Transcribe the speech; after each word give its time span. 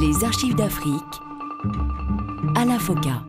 Les 0.00 0.24
archives 0.24 0.54
d'Afrique. 0.54 0.92
Alain 2.56 2.78
Foka. 2.78 3.22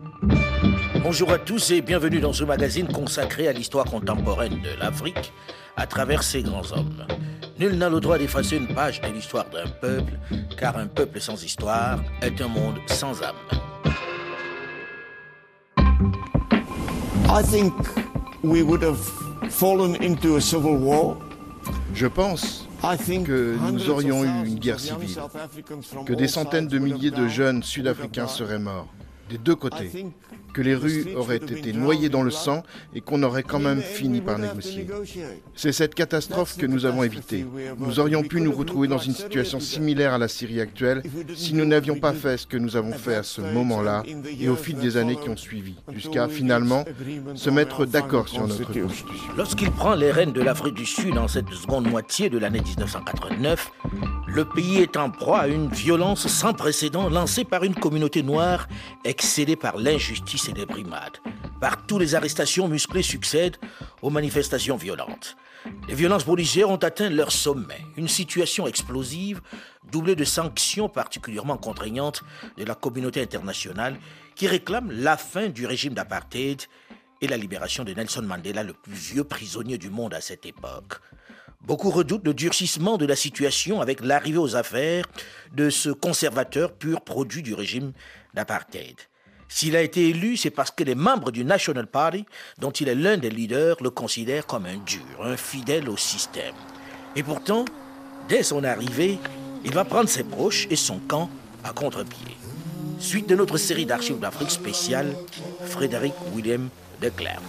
Bonjour 1.02 1.30
à 1.32 1.38
tous 1.38 1.70
et 1.70 1.80
bienvenue 1.80 2.20
dans 2.20 2.32
ce 2.32 2.44
magazine 2.44 2.88
consacré 2.88 3.48
à 3.48 3.52
l'histoire 3.52 3.86
contemporaine 3.86 4.60
de 4.60 4.78
l'Afrique 4.78 5.32
à 5.76 5.86
travers 5.86 6.22
ses 6.22 6.42
grands 6.42 6.72
hommes. 6.72 7.06
Nul 7.58 7.78
n'a 7.78 7.88
le 7.88 8.00
droit 8.00 8.18
d'effacer 8.18 8.56
une 8.56 8.68
page 8.68 9.00
de 9.00 9.08
l'histoire 9.08 9.46
d'un 9.50 9.68
peuple, 9.80 10.18
car 10.58 10.76
un 10.76 10.88
peuple 10.88 11.20
sans 11.20 11.42
histoire 11.42 12.00
est 12.20 12.40
un 12.40 12.48
monde 12.48 12.78
sans 12.86 13.22
âme. 13.22 13.34
I 17.28 17.42
think 17.42 17.72
we 18.42 18.62
would 18.62 18.82
have 18.82 19.00
fallen 19.50 19.96
into 20.02 20.36
a 20.36 20.40
civil 20.40 20.76
war. 20.76 21.16
Je 21.94 22.06
pense 22.06 22.63
que 23.24 23.56
nous 23.72 23.90
aurions 23.90 24.24
eu 24.24 24.46
une 24.46 24.58
guerre 24.58 24.80
civile, 24.80 25.16
que 26.06 26.12
des 26.12 26.28
centaines 26.28 26.68
de 26.68 26.78
milliers 26.78 27.10
de 27.10 27.28
jeunes 27.28 27.62
Sud-Africains 27.62 28.26
seraient 28.26 28.58
morts, 28.58 28.92
des 29.30 29.38
deux 29.38 29.54
côtés, 29.54 29.90
que 30.52 30.62
les 30.62 30.74
rues 30.74 31.14
auraient 31.16 31.36
été 31.36 31.72
noyées 31.72 32.08
dans 32.08 32.22
le 32.22 32.30
sang 32.30 32.62
et 32.94 33.00
qu'on 33.00 33.22
aurait 33.22 33.42
quand 33.42 33.58
même 33.58 33.80
fini 33.80 34.20
par 34.20 34.38
négocier. 34.38 34.86
C'est 35.54 35.72
cette 35.72 35.94
catastrophe 35.94 36.56
que 36.56 36.66
nous 36.66 36.86
avons 36.86 37.02
évitée. 37.02 37.44
Nous 37.78 38.00
aurions 38.00 38.22
pu 38.22 38.40
nous 38.40 38.52
retrouver 38.52 38.88
dans 38.88 38.98
une 38.98 39.14
situation 39.14 39.60
similaire 39.60 40.14
à 40.14 40.18
la 40.18 40.28
Syrie 40.28 40.60
actuelle 40.60 41.02
si 41.34 41.54
nous 41.54 41.64
n'avions 41.64 41.96
pas 41.96 42.12
fait 42.12 42.36
ce 42.36 42.46
que 42.46 42.56
nous 42.56 42.76
avons 42.76 42.92
fait 42.92 43.16
à 43.16 43.22
ce 43.22 43.40
moment-là 43.40 44.04
et 44.40 44.48
au 44.48 44.56
fil 44.56 44.76
des 44.76 44.96
années 44.96 45.16
qui 45.16 45.28
ont 45.28 45.36
suivi, 45.36 45.74
jusqu'à 45.92 46.28
finalement 46.28 46.84
se 47.34 47.50
mettre 47.50 47.84
d'accord 47.84 48.28
sur 48.28 48.46
notre 48.46 48.72
constitution. 48.72 49.32
Lorsqu'il 49.36 49.70
prend 49.70 49.94
les 49.94 50.12
rênes 50.12 50.32
de 50.32 50.40
l'Afrique 50.40 50.74
du 50.74 50.86
Sud 50.86 51.18
en 51.18 51.28
cette 51.28 51.50
seconde 51.50 51.88
moitié 51.88 52.30
de 52.30 52.38
l'année 52.38 52.60
1989, 52.60 53.72
le 54.26 54.44
pays 54.44 54.78
est 54.78 54.96
en 54.96 55.10
proie 55.10 55.40
à 55.40 55.48
une 55.48 55.68
violence 55.68 56.26
sans 56.26 56.54
précédent 56.54 57.08
lancée 57.08 57.44
par 57.44 57.64
une 57.64 57.74
communauté 57.74 58.22
noire 58.22 58.68
excédée 59.14 59.54
par 59.54 59.76
l'injustice 59.76 60.48
et 60.48 60.52
des 60.52 60.66
brimades. 60.66 61.18
Partout, 61.60 62.00
les 62.00 62.16
arrestations 62.16 62.66
musclées 62.66 63.04
succèdent 63.04 63.58
aux 64.02 64.10
manifestations 64.10 64.76
violentes. 64.76 65.36
Les 65.88 65.94
violences 65.94 66.24
policières 66.24 66.68
ont 66.68 66.82
atteint 66.88 67.08
leur 67.10 67.30
sommet, 67.30 67.80
une 67.96 68.08
situation 68.08 68.66
explosive 68.66 69.40
doublée 69.92 70.16
de 70.16 70.24
sanctions 70.24 70.88
particulièrement 70.88 71.56
contraignantes 71.56 72.24
de 72.58 72.64
la 72.64 72.74
communauté 72.74 73.22
internationale 73.22 73.96
qui 74.34 74.48
réclame 74.48 74.90
la 74.90 75.16
fin 75.16 75.46
du 75.48 75.64
régime 75.64 75.94
d'apartheid 75.94 76.62
et 77.20 77.28
la 77.28 77.36
libération 77.36 77.84
de 77.84 77.94
Nelson 77.94 78.22
Mandela, 78.22 78.64
le 78.64 78.72
plus 78.72 78.92
vieux 79.12 79.24
prisonnier 79.24 79.78
du 79.78 79.90
monde 79.90 80.12
à 80.12 80.20
cette 80.20 80.44
époque. 80.44 80.94
Beaucoup 81.66 81.90
redoutent 81.90 82.26
le 82.26 82.34
durcissement 82.34 82.98
de 82.98 83.06
la 83.06 83.16
situation 83.16 83.80
avec 83.80 84.04
l'arrivée 84.04 84.38
aux 84.38 84.54
affaires 84.54 85.06
de 85.54 85.70
ce 85.70 85.88
conservateur 85.88 86.72
pur 86.72 87.00
produit 87.00 87.42
du 87.42 87.54
régime 87.54 87.92
d'apartheid. 88.34 88.96
S'il 89.48 89.74
a 89.76 89.82
été 89.82 90.10
élu, 90.10 90.36
c'est 90.36 90.50
parce 90.50 90.70
que 90.70 90.84
les 90.84 90.94
membres 90.94 91.30
du 91.30 91.44
National 91.44 91.86
Party, 91.86 92.26
dont 92.58 92.70
il 92.70 92.88
est 92.88 92.94
l'un 92.94 93.16
des 93.16 93.30
leaders, 93.30 93.76
le 93.82 93.88
considèrent 93.88 94.46
comme 94.46 94.66
un 94.66 94.76
dur, 94.76 95.22
un 95.22 95.36
fidèle 95.36 95.88
au 95.88 95.96
système. 95.96 96.54
Et 97.16 97.22
pourtant, 97.22 97.64
dès 98.28 98.42
son 98.42 98.62
arrivée, 98.64 99.18
il 99.64 99.72
va 99.72 99.84
prendre 99.84 100.08
ses 100.08 100.24
proches 100.24 100.66
et 100.70 100.76
son 100.76 100.98
camp 100.98 101.30
à 101.62 101.72
contre-pied. 101.72 102.36
Suite 102.98 103.28
de 103.28 103.36
notre 103.36 103.56
série 103.56 103.86
d'archives 103.86 104.18
d'Afrique 104.18 104.50
spéciale, 104.50 105.14
Frédéric 105.64 106.14
William 106.34 106.68
de 107.00 107.08
Klerk. 107.08 107.42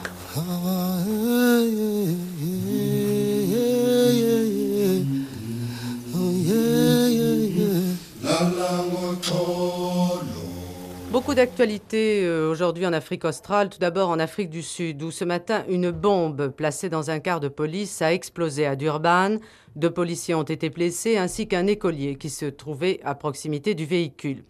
Beaucoup 11.11 11.33
d'actualités 11.33 12.25
euh, 12.25 12.50
aujourd'hui 12.50 12.86
en 12.86 12.91
Afrique 12.91 13.23
australe. 13.23 13.69
Tout 13.69 13.79
d'abord 13.79 14.09
en 14.09 14.19
Afrique 14.19 14.50
du 14.50 14.62
Sud, 14.62 15.01
où 15.03 15.12
ce 15.12 15.23
matin, 15.23 15.63
une 15.69 15.91
bombe 15.91 16.50
placée 16.50 16.90
dans 16.90 17.09
un 17.09 17.19
car 17.19 17.40
de 17.40 17.47
police 17.47 18.01
a 18.01 18.13
explosé 18.13 18.66
à 18.66 18.75
Durban. 18.75 19.38
Deux 19.75 19.91
policiers 19.91 20.35
ont 20.35 20.44
été 20.44 20.69
blessés, 20.69 21.18
ainsi 21.18 21.47
qu'un 21.47 21.68
écolier 21.68 22.16
qui 22.16 22.29
se 22.29 22.45
trouvait 22.45 23.00
à 23.06 23.16
proximité 23.16 23.74
du 23.75 23.85
véhicule. 23.85 24.44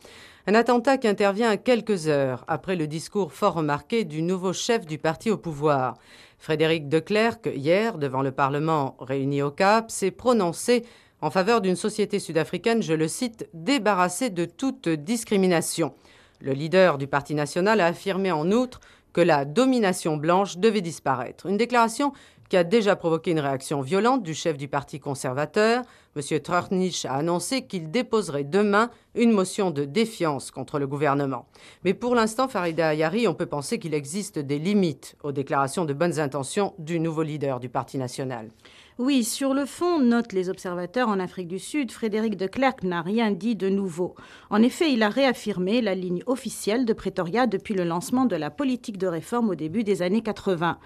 Un 0.47 0.56
attentat 0.56 0.97
qui 0.97 1.07
intervient 1.07 1.57
quelques 1.57 2.07
heures 2.07 2.45
après 2.47 2.75
le 2.75 2.88
discours 2.88 3.34
fort 3.34 3.56
remarqué 3.56 4.03
du 4.03 4.22
nouveau 4.22 4.53
chef 4.53 4.85
du 4.85 4.97
parti 4.97 5.29
au 5.29 5.38
pouvoir. 5.38 5.95
Frédéric 6.40 6.90
de 6.90 7.00
Klerk, 7.00 7.50
hier, 7.53 7.97
devant 7.97 8.22
le 8.22 8.31
Parlement 8.31 8.95
réuni 9.00 9.41
au 9.41 9.51
Cap, 9.51 9.90
s'est 9.90 10.12
prononcé 10.12 10.84
en 11.25 11.31
faveur 11.31 11.59
d'une 11.59 11.75
société 11.75 12.19
sud-africaine, 12.19 12.84
je 12.84 12.94
le 12.94 13.08
cite, 13.08 13.50
débarrassée 13.56 14.30
de 14.30 14.46
toute 14.46 14.88
discrimination. 14.88 15.96
Le 16.40 16.52
leader 16.52 17.00
du 17.00 17.08
Parti 17.08 17.34
national 17.34 17.81
a 17.81 17.88
affirmé 17.88 18.31
en 18.31 18.52
outre 18.52 18.80
que 19.12 19.22
la 19.22 19.44
domination 19.44 20.18
blanche 20.18 20.58
devait 20.58 20.81
disparaître. 20.81 21.47
Une 21.47 21.58
déclaration 21.58 22.13
qui 22.47 22.58
a 22.58 22.63
déjà 22.63 22.96
provoqué 22.96 23.31
une 23.31 23.40
réaction 23.40 23.81
violente 23.81 24.22
du 24.22 24.36
chef 24.36 24.56
du 24.56 24.68
Parti 24.68 25.00
conservateur. 25.00 25.81
M. 26.16 26.40
Trörnich 26.41 27.06
a 27.06 27.16
annoncé 27.16 27.66
qu'il 27.66 27.90
déposerait 27.90 28.44
demain 28.44 28.92
une 29.16 29.31
motion 29.31 29.72
de 29.72 29.84
défiance 29.84 30.52
contre 30.52 30.78
le 30.78 30.86
gouvernement. 30.86 31.47
Mais 31.84 31.96
pour 31.96 32.13
l'instant, 32.13 32.47
Farida 32.47 32.90
Ayari, 32.90 33.28
on 33.28 33.34
peut 33.34 33.47
penser 33.47 33.80
qu'il 33.80 33.96
existe 33.96 34.38
des 34.38 34.59
limites 34.59 35.16
aux 35.24 35.31
déclarations 35.31 35.86
de 35.86 35.94
bonnes 35.94 36.19
intentions 36.19 36.75
du 36.78 37.00
nouveau 37.00 37.24
leader 37.24 37.59
du 37.59 37.69
Parti 37.69 37.97
national. 37.97 38.52
Oui, 38.97 39.25
sur 39.25 39.53
le 39.53 39.66
fond, 39.66 40.00
notent 40.00 40.31
les 40.31 40.47
observateurs 40.47 41.09
en 41.09 41.19
Afrique 41.19 41.50
du 41.50 41.59
Sud, 41.59 41.91
Frédéric 41.91 42.38
de 42.38 42.47
Klerk 42.47 42.81
n'a 42.83 43.01
rien 43.01 43.29
dit 43.31 43.57
de 43.57 43.67
nouveau. 43.67 44.16
En 44.50 44.61
effet, 44.61 44.89
il 44.94 45.03
a 45.03 45.09
réaffirmé 45.09 45.81
la 45.81 45.95
ligne 45.95 46.23
officielle 46.28 46.85
de 46.85 46.94
Pretoria 46.94 47.45
depuis 47.45 47.73
le 47.73 47.83
lancement 47.83 48.23
de 48.23 48.38
la 48.38 48.50
politique 48.50 48.97
de 48.97 49.07
réforme 49.07 49.50
au 49.50 49.56
début 49.56 49.83
des 49.83 50.01
années 50.01 50.22
80. 50.22 50.78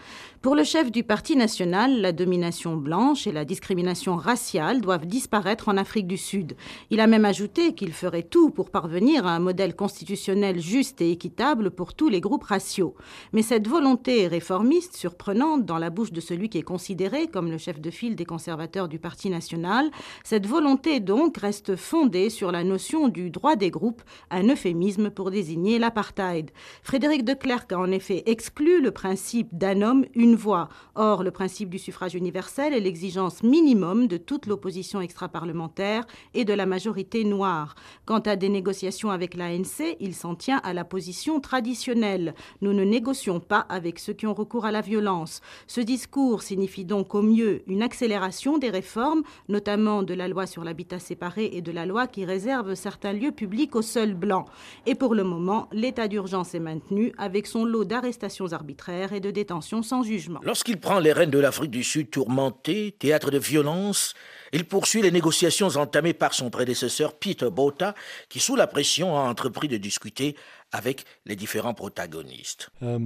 Pour 0.42 0.56
le 0.56 0.64
chef 0.64 0.92
du 0.92 1.04
Parti 1.04 1.36
national, 1.36 2.02
la 2.02 2.12
domination 2.12 2.78
blanche 2.78 3.28
et 3.28 3.32
la 3.32 3.46
discrimination 3.46 4.16
raciale 4.16 4.82
doivent 4.82 5.06
disparaître 5.06 5.70
en 5.70 5.78
Afrique 5.78 6.08
du 6.08 6.18
Sud. 6.18 6.56
Il 6.90 7.02
a 7.02 7.06
même 7.06 7.26
ajouté 7.26 7.76
qu'il 7.76 7.94
ferait 7.94 8.24
tout 8.24 8.50
pour 8.50 8.72
parvenir 8.72 9.28
à 9.28 9.36
un 9.36 9.40
modèle 9.40 9.76
constitutionnel 9.76 10.60
juste 10.60 11.00
et 11.02 11.12
équitable 11.12 11.70
pour 11.70 11.94
tous 11.94 12.10
les 12.10 12.22
groupes 12.22 12.46
raciaux. 12.46 12.96
Mais 13.34 13.44
cette 13.44 13.68
volonté 13.68 14.26
réformiste, 14.26 14.98
surprenante 14.98 15.64
dans 15.64 15.78
la 15.78 15.92
bouche 15.92 16.12
de 16.12 16.22
celui 16.22 16.50
qui 16.50 16.58
est 16.58 16.64
considéré 16.64 17.28
comme 17.28 17.52
le 17.52 17.60
chef 17.60 17.80
de 17.80 17.92
des 18.08 18.26
conservateurs 18.26 18.88
du 18.88 18.98
Parti 18.98 19.30
national. 19.30 19.92
Cette 20.24 20.48
volonté 20.48 21.02
donc 21.02 21.38
reste 21.38 21.76
fondée 21.76 22.30
sur 22.30 22.52
la 22.52 22.64
notion 22.64 23.10
du 23.10 23.30
droit 23.30 23.58
des 23.58 23.70
groupes, 23.70 24.02
un 24.32 24.48
euphémisme 24.48 25.10
pour 25.10 25.32
désigner 25.32 25.80
l'apartheid. 25.80 26.52
Frédéric 26.82 27.26
de 27.26 27.34
Klerk 27.34 27.72
a 27.74 27.80
en 27.80 27.92
effet 27.92 28.24
exclu 28.26 28.82
le 28.82 28.92
principe 28.92 29.50
d'un 29.52 29.82
homme, 29.82 30.06
une 30.16 30.36
voix. 30.36 30.70
Or, 30.96 31.24
le 31.24 31.32
principe 31.32 31.70
du 31.70 31.78
suffrage 31.78 32.16
universel 32.16 32.74
est 32.74 32.80
l'exigence 32.80 33.44
minimum 33.44 34.08
de 34.08 34.18
toute 34.18 34.46
l'opposition 34.46 35.02
extra-parlementaire 35.02 36.08
et 36.34 36.46
de 36.46 36.54
la 36.54 36.66
majorité 36.66 37.26
noire. 37.26 37.76
Quant 38.06 38.20
à 38.20 38.38
des 38.38 38.50
négociations 38.50 39.12
avec 39.12 39.36
l'ANC, 39.36 39.98
il 40.00 40.16
s'en 40.16 40.36
tient 40.36 40.62
à 40.64 40.74
la 40.74 40.86
position 40.86 41.42
traditionnelle. 41.42 42.34
Nous 42.62 42.72
ne 42.74 42.86
négocions 42.86 43.42
pas 43.42 43.66
avec 43.68 44.00
ceux 44.00 44.14
qui 44.14 44.26
ont 44.26 44.34
recours 44.34 44.66
à 44.66 44.72
la 44.72 44.82
violence. 44.82 45.42
Ce 45.68 45.82
discours 45.82 46.44
signifie 46.44 46.86
donc 46.86 47.14
au 47.14 47.22
mieux 47.22 47.64
une 47.68 47.84
accélération 47.90 48.60
des 48.60 48.70
réformes, 48.70 49.24
notamment 49.48 50.04
de 50.04 50.14
la 50.14 50.28
loi 50.28 50.46
sur 50.46 50.64
l'habitat 50.64 51.00
séparé 51.00 51.50
et 51.54 51.62
de 51.64 51.72
la 51.72 51.88
loi 51.88 52.06
qui 52.06 52.24
réserve 52.24 52.76
certains 52.76 53.14
lieux 53.14 53.32
publics 53.32 53.76
aux 53.76 53.82
seuls 53.82 54.14
blancs. 54.14 54.46
Et 54.86 54.94
pour 54.94 55.16
le 55.16 55.24
moment, 55.24 55.68
l'état 55.72 56.08
d'urgence 56.08 56.54
est 56.54 56.60
maintenu 56.60 57.14
avec 57.18 57.48
son 57.48 57.66
lot 57.66 57.86
d'arrestations 57.86 58.54
arbitraires 58.54 59.12
et 59.12 59.20
de 59.20 59.32
détentions 59.32 59.82
sans 59.82 60.04
jugement. 60.04 60.40
Lorsqu'il 60.44 60.80
prend 60.80 61.00
les 61.00 61.14
rênes 61.14 61.32
de 61.32 61.40
l'Afrique 61.40 61.72
du 61.72 61.84
Sud 61.84 62.12
tourmentée, 62.12 62.96
théâtre 63.00 63.32
de 63.32 63.40
violence, 63.40 64.14
il 64.54 64.66
poursuit 64.66 65.02
les 65.02 65.10
négociations 65.10 65.70
entamées 65.70 66.14
par 66.14 66.36
son 66.36 66.52
prédécesseur 66.52 67.14
Peter 67.14 67.50
Botha, 67.52 67.96
qui, 68.30 68.40
sous 68.40 68.56
la 68.56 68.68
pression, 68.68 69.18
a 69.18 69.22
entrepris 69.22 69.68
de 69.68 69.78
discuter 69.78 70.36
avec 70.72 71.06
les 71.26 71.36
différents 71.36 71.74
protagonistes. 71.74 72.70
Uh, 72.82 72.86
uh, 72.86 73.00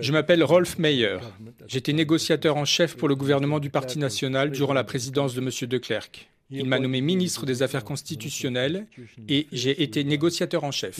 Je 0.00 0.12
m'appelle 0.12 0.44
Rolf 0.44 0.78
Meyer. 0.78 1.18
J'étais 1.66 1.92
négociateur 1.92 2.56
en 2.56 2.64
chef 2.64 2.96
pour 2.96 3.08
le 3.08 3.16
gouvernement 3.16 3.58
du 3.58 3.70
Parti 3.70 3.98
national 3.98 4.50
durant 4.50 4.74
la 4.74 4.84
présidence 4.84 5.34
de 5.34 5.40
M. 5.40 5.50
de 5.68 5.78
Klerk. 5.78 6.30
Il 6.50 6.66
m'a 6.66 6.78
nommé 6.80 7.00
ministre 7.00 7.46
des 7.46 7.62
Affaires 7.62 7.84
constitutionnelles 7.84 8.86
et 9.28 9.46
j'ai 9.52 9.82
été 9.82 10.02
négociateur 10.02 10.64
en 10.64 10.72
chef. 10.72 10.98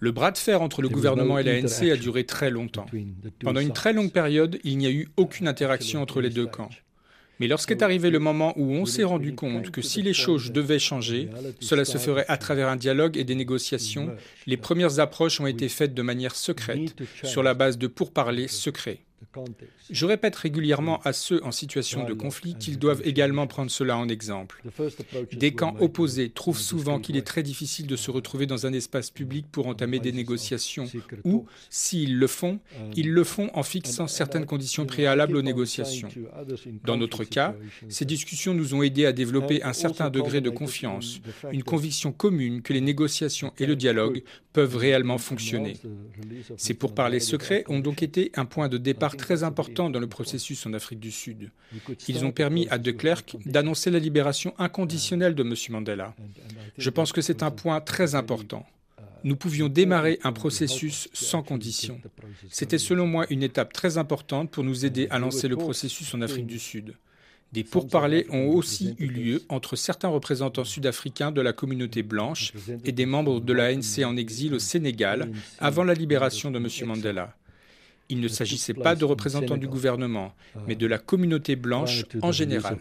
Le 0.00 0.10
bras 0.12 0.30
de 0.30 0.38
fer 0.38 0.62
entre 0.62 0.80
le 0.82 0.88
gouvernement 0.88 1.38
et 1.38 1.42
l'ANC 1.42 1.90
a 1.90 1.96
duré 1.96 2.24
très 2.24 2.50
longtemps. 2.50 2.86
Pendant 3.40 3.60
une 3.60 3.74
très 3.74 3.92
longue 3.92 4.12
période, 4.12 4.58
il 4.64 4.78
n'y 4.78 4.86
a 4.86 4.90
eu 4.90 5.08
aucune 5.18 5.46
interaction 5.48 6.00
entre 6.00 6.22
les 6.22 6.30
deux 6.30 6.46
camps. 6.46 6.70
Mais 7.38 7.48
lorsqu'est 7.48 7.82
arrivé 7.82 8.10
le 8.10 8.18
moment 8.18 8.52
où 8.56 8.72
on 8.72 8.86
s'est 8.86 9.04
rendu 9.04 9.34
compte 9.34 9.70
que 9.70 9.82
si 9.82 10.02
les 10.02 10.14
choses 10.14 10.52
devaient 10.52 10.78
changer, 10.78 11.28
cela 11.60 11.84
se 11.84 11.98
ferait 11.98 12.24
à 12.28 12.36
travers 12.36 12.68
un 12.68 12.76
dialogue 12.76 13.16
et 13.16 13.24
des 13.24 13.34
négociations, 13.34 14.10
les 14.46 14.56
premières 14.56 15.00
approches 15.00 15.40
ont 15.40 15.46
été 15.46 15.68
faites 15.68 15.94
de 15.94 16.02
manière 16.02 16.34
secrète, 16.34 16.94
sur 17.22 17.42
la 17.42 17.54
base 17.54 17.78
de 17.78 17.86
pourparlers 17.86 18.48
secrets. 18.48 19.00
Je 19.90 20.06
répète 20.06 20.36
régulièrement 20.36 21.00
à 21.02 21.12
ceux 21.12 21.44
en 21.44 21.52
situation 21.52 22.04
de 22.04 22.12
conflit 22.12 22.56
qu'ils 22.58 22.78
doivent 22.78 23.02
également 23.04 23.46
prendre 23.46 23.70
cela 23.70 23.96
en 23.96 24.08
exemple. 24.08 24.62
Des 25.32 25.52
camps 25.52 25.76
opposés 25.80 26.30
trouvent 26.30 26.58
souvent 26.58 26.98
qu'il 26.98 27.16
est 27.16 27.26
très 27.26 27.42
difficile 27.42 27.86
de 27.86 27.96
se 27.96 28.10
retrouver 28.10 28.46
dans 28.46 28.66
un 28.66 28.72
espace 28.72 29.10
public 29.10 29.46
pour 29.50 29.66
entamer 29.66 29.98
des 29.98 30.12
négociations 30.12 30.86
ou, 31.24 31.46
s'ils 31.70 32.18
le 32.18 32.26
font, 32.26 32.58
ils 32.94 33.10
le 33.10 33.24
font 33.24 33.50
en 33.54 33.62
fixant 33.62 34.06
certaines 34.06 34.46
conditions 34.46 34.86
préalables 34.86 35.36
aux 35.36 35.42
négociations. 35.42 36.08
Dans 36.84 36.96
notre 36.96 37.24
cas, 37.24 37.54
ces 37.88 38.04
discussions 38.04 38.54
nous 38.54 38.74
ont 38.74 38.82
aidés 38.82 39.06
à 39.06 39.12
développer 39.12 39.62
un 39.62 39.72
certain 39.72 40.10
degré 40.10 40.40
de 40.40 40.50
confiance, 40.50 41.20
une 41.52 41.62
conviction 41.62 42.12
commune 42.12 42.62
que 42.62 42.72
les 42.72 42.80
négociations 42.80 43.52
et 43.58 43.66
le 43.66 43.76
dialogue 43.76 44.22
peuvent 44.52 44.76
réellement 44.76 45.18
fonctionner. 45.18 45.74
Ces 46.56 46.74
pourparlers 46.74 47.20
secrets 47.20 47.64
ont 47.68 47.80
donc 47.80 48.02
été 48.02 48.32
un 48.34 48.44
point 48.44 48.68
de 48.68 48.78
départ 48.78 49.16
très 49.16 49.25
important 49.44 49.90
dans 49.90 50.00
le 50.00 50.06
processus 50.06 50.66
en 50.66 50.72
Afrique 50.72 51.00
du 51.00 51.10
Sud. 51.10 51.50
Ils 52.08 52.24
ont 52.24 52.32
permis 52.32 52.66
à 52.68 52.78
De 52.78 52.90
Klerk 52.90 53.36
d'annoncer 53.44 53.90
la 53.90 53.98
libération 53.98 54.54
inconditionnelle 54.58 55.34
de 55.34 55.42
M. 55.42 55.54
Mandela. 55.70 56.14
Je 56.78 56.90
pense 56.90 57.12
que 57.12 57.20
c'est 57.20 57.42
un 57.42 57.50
point 57.50 57.80
très 57.80 58.14
important. 58.14 58.66
Nous 59.24 59.36
pouvions 59.36 59.68
démarrer 59.68 60.18
un 60.22 60.32
processus 60.32 61.08
sans 61.12 61.42
condition. 61.42 62.00
C'était 62.50 62.78
selon 62.78 63.06
moi 63.06 63.26
une 63.30 63.42
étape 63.42 63.72
très 63.72 63.98
importante 63.98 64.50
pour 64.50 64.62
nous 64.62 64.86
aider 64.86 65.08
à 65.10 65.18
lancer 65.18 65.48
le 65.48 65.56
processus 65.56 66.14
en 66.14 66.20
Afrique 66.20 66.46
du 66.46 66.58
Sud. 66.58 66.94
Des 67.52 67.64
pourparlers 67.64 68.26
ont 68.30 68.48
aussi 68.48 68.94
eu 68.98 69.06
lieu 69.06 69.42
entre 69.48 69.76
certains 69.76 70.08
représentants 70.08 70.64
sud-africains 70.64 71.32
de 71.32 71.40
la 71.40 71.52
communauté 71.52 72.02
blanche 72.02 72.52
et 72.84 72.92
des 72.92 73.06
membres 73.06 73.40
de 73.40 73.52
l'ANC 73.52 74.04
en 74.04 74.16
exil 74.16 74.54
au 74.54 74.58
Sénégal 74.58 75.30
avant 75.58 75.84
la 75.84 75.94
libération 75.94 76.50
de 76.50 76.58
M. 76.58 76.68
Mandela. 76.86 77.34
Il 78.08 78.20
ne 78.20 78.28
s'agissait 78.28 78.74
pas 78.74 78.94
de 78.94 79.04
représentants 79.04 79.56
du 79.56 79.68
gouvernement, 79.68 80.34
mais 80.66 80.76
de 80.76 80.86
la 80.86 80.98
communauté 80.98 81.56
blanche 81.56 82.04
en 82.22 82.32
général. 82.32 82.78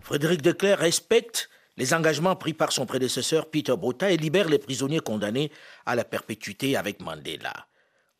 Frédéric 0.00 0.42
Declerc 0.42 0.78
respecte 0.78 1.50
les 1.76 1.94
engagements 1.94 2.36
pris 2.36 2.52
par 2.52 2.72
son 2.72 2.86
prédécesseur 2.86 3.50
Peter 3.50 3.74
Botha 3.76 4.10
et 4.10 4.16
libère 4.16 4.48
les 4.48 4.58
prisonniers 4.58 5.00
condamnés 5.00 5.50
à 5.86 5.94
la 5.94 6.04
perpétuité 6.04 6.76
avec 6.76 7.00
Mandela. 7.00 7.66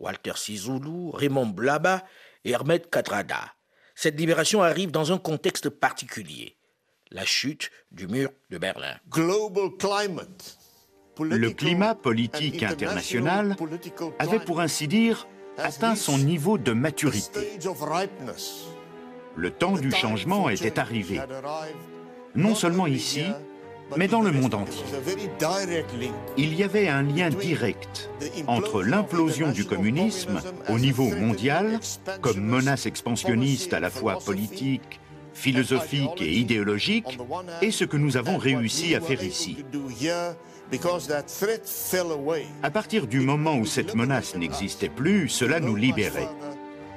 Walter 0.01 0.33
Sisulu, 0.37 1.11
Raymond 1.13 1.47
Blaba 1.47 2.05
et 2.45 2.51
Hermet 2.51 2.81
Katrada. 2.91 3.55
Cette 3.95 4.19
libération 4.19 4.63
arrive 4.63 4.91
dans 4.91 5.13
un 5.13 5.19
contexte 5.19 5.69
particulier, 5.69 6.57
la 7.13 7.25
chute 7.25 7.71
du 7.91 8.09
mur 8.09 8.31
de 8.51 8.59
Berlin. 8.59 8.95
Le 11.21 11.51
climat 11.51 11.95
politique 11.95 12.63
international 12.63 13.57
avait 14.19 14.41
pour 14.41 14.61
ainsi 14.61 14.89
dire 14.89 15.29
atteint 15.59 15.95
son 15.95 16.19
niveau 16.19 16.59
de 16.59 16.73
maturité. 16.73 17.59
Le 19.37 19.51
temps 19.51 19.73
du 19.73 19.91
changement 19.91 20.49
était 20.49 20.79
arrivé, 20.79 21.21
non 22.35 22.55
seulement 22.55 22.87
ici, 22.87 23.25
mais 23.97 24.09
dans 24.09 24.23
le 24.23 24.33
monde 24.33 24.55
entier. 24.55 24.85
Il 26.39 26.55
y 26.55 26.65
avait 26.65 26.89
un 26.89 27.03
lien 27.03 27.29
direct 27.29 28.11
entre 28.47 28.83
l'implosion 28.83 29.51
du 29.53 29.67
communisme 29.67 30.41
au 30.69 30.79
niveau 30.79 31.11
mondial, 31.11 31.79
comme 32.23 32.41
menace 32.41 32.87
expansionniste 32.87 33.75
à 33.75 33.81
la 33.81 33.91
fois 33.91 34.19
politique, 34.19 35.01
philosophique 35.35 36.21
et 36.21 36.33
idéologique, 36.33 37.19
et 37.61 37.71
ce 37.71 37.85
que 37.85 37.97
nous 37.97 38.17
avons 38.17 38.39
réussi 38.39 38.95
à 38.95 39.01
faire 39.01 39.23
ici. 39.23 39.65
À 42.63 42.71
partir 42.71 43.07
du 43.07 43.21
moment 43.21 43.57
où 43.57 43.67
cette 43.67 43.95
menace 43.95 44.37
n'existait 44.37 44.89
plus, 44.89 45.29
cela 45.29 45.61
nous 45.61 45.77
libérait. 45.77 46.29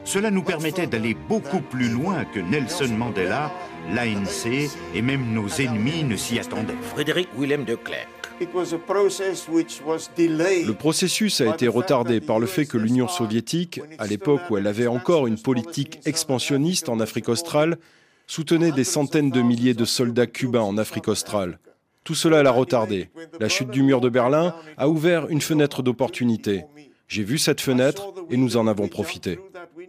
Cela 0.06 0.30
nous 0.30 0.44
permettait 0.44 0.88
d'aller 0.88 1.16
beaucoup 1.28 1.62
plus 1.62 1.90
loin 1.90 2.26
que 2.26 2.40
Nelson 2.40 2.94
Mandela, 2.96 3.52
l'ANC 3.92 4.70
et 4.94 5.02
même 5.02 5.34
nos 5.34 5.48
ennemis 5.48 6.04
ne 6.04 6.16
s'y 6.16 6.40
attendaient. 6.40 6.76
Frédéric 6.94 7.28
Willem 7.38 7.66
de 7.66 7.76
Klerk. 7.76 8.26
Le 8.40 10.74
processus 10.74 11.42
a 11.42 11.54
été 11.54 11.68
retardé 11.68 12.20
par 12.20 12.40
le 12.40 12.48
fait 12.48 12.66
que 12.66 12.78
l'Union 12.78 13.08
soviétique, 13.08 13.80
à 13.98 14.08
l'époque 14.08 14.42
où 14.50 14.58
elle 14.58 14.68
avait 14.68 14.88
encore 14.88 15.26
une 15.26 15.40
politique 15.40 16.02
expansionniste 16.06 16.90
en 16.90 17.00
Afrique 17.00 17.30
australe, 17.30 17.78
soutenait 18.28 18.72
des 18.72 18.84
centaines 18.84 19.32
de 19.32 19.42
milliers 19.42 19.74
de 19.74 19.86
soldats 19.86 20.28
cubains 20.28 20.62
en 20.62 20.78
Afrique 20.78 21.08
australe. 21.08 21.60
Tout 22.04 22.16
cela 22.16 22.44
l'a 22.44 22.52
retardé. 22.52 23.10
La 23.40 23.50
chute 23.50 23.72
du 23.72 23.82
mur 23.82 24.00
de 24.00 24.10
Berlin 24.10 24.56
a 24.78 24.88
ouvert 24.90 25.28
une 25.30 25.42
fenêtre 25.42 25.82
d'opportunité. 25.82 26.64
J'ai 27.08 27.24
vu 27.24 27.38
cette 27.38 27.62
fenêtre 27.62 28.14
et 28.30 28.38
nous 28.38 28.58
en 28.58 28.68
avons 28.68 28.88
profité. 28.88 29.40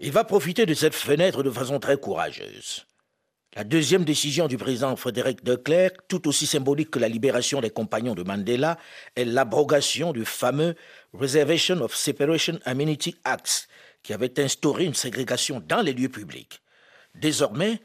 Il 0.01 0.13
va 0.13 0.25
profiter 0.25 0.67
de 0.67 0.75
cette 0.75 0.95
fenêtre 0.95 1.43
de 1.43 1.51
façon 1.51 1.79
très 1.79 1.97
courageuse. 1.97 2.87
La 3.55 3.65
deuxième 3.65 4.05
décision 4.05 4.49
du 4.49 4.59
président 4.59 4.95
Frédéric 4.97 5.43
de 5.43 5.55
Klerk, 5.55 5.97
tout 6.09 6.29
aussi 6.29 6.47
symbolique 6.47 6.91
que 6.91 6.99
la 6.99 7.09
libération 7.09 7.63
des 7.63 7.71
compagnons 7.71 8.15
de 8.15 8.23
Mandela, 8.23 8.79
est 9.15 9.25
l'abrogation 9.25 10.13
du 10.13 10.27
fameux 10.27 10.75
Reservation 11.15 11.81
of 11.81 11.95
Separation 11.95 12.59
Amenity 12.67 13.17
Act, 13.25 13.69
qui 14.03 14.13
avait 14.13 14.39
instauré 14.41 14.85
une 14.85 14.93
ségrégation 14.93 15.63
dans 15.67 15.81
les 15.81 15.95
lieux 15.95 16.11
publics. 16.11 16.61
Désormais, 17.15 17.81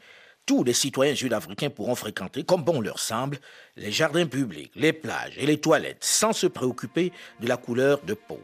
tous 0.46 0.64
les 0.64 0.72
citoyens 0.72 1.14
sud-africains 1.14 1.70
pourront 1.70 1.94
fréquenter, 1.94 2.42
comme 2.42 2.64
bon 2.64 2.80
leur 2.80 2.98
semble, 2.98 3.38
les 3.76 3.92
jardins 3.92 4.26
publics, 4.26 4.72
les 4.74 4.92
plages 4.92 5.34
et 5.36 5.46
les 5.46 5.60
toilettes 5.60 6.04
sans 6.04 6.32
se 6.32 6.46
préoccuper 6.46 7.12
de 7.40 7.48
la 7.48 7.56
couleur 7.56 8.00
de 8.02 8.14
peau. 8.14 8.40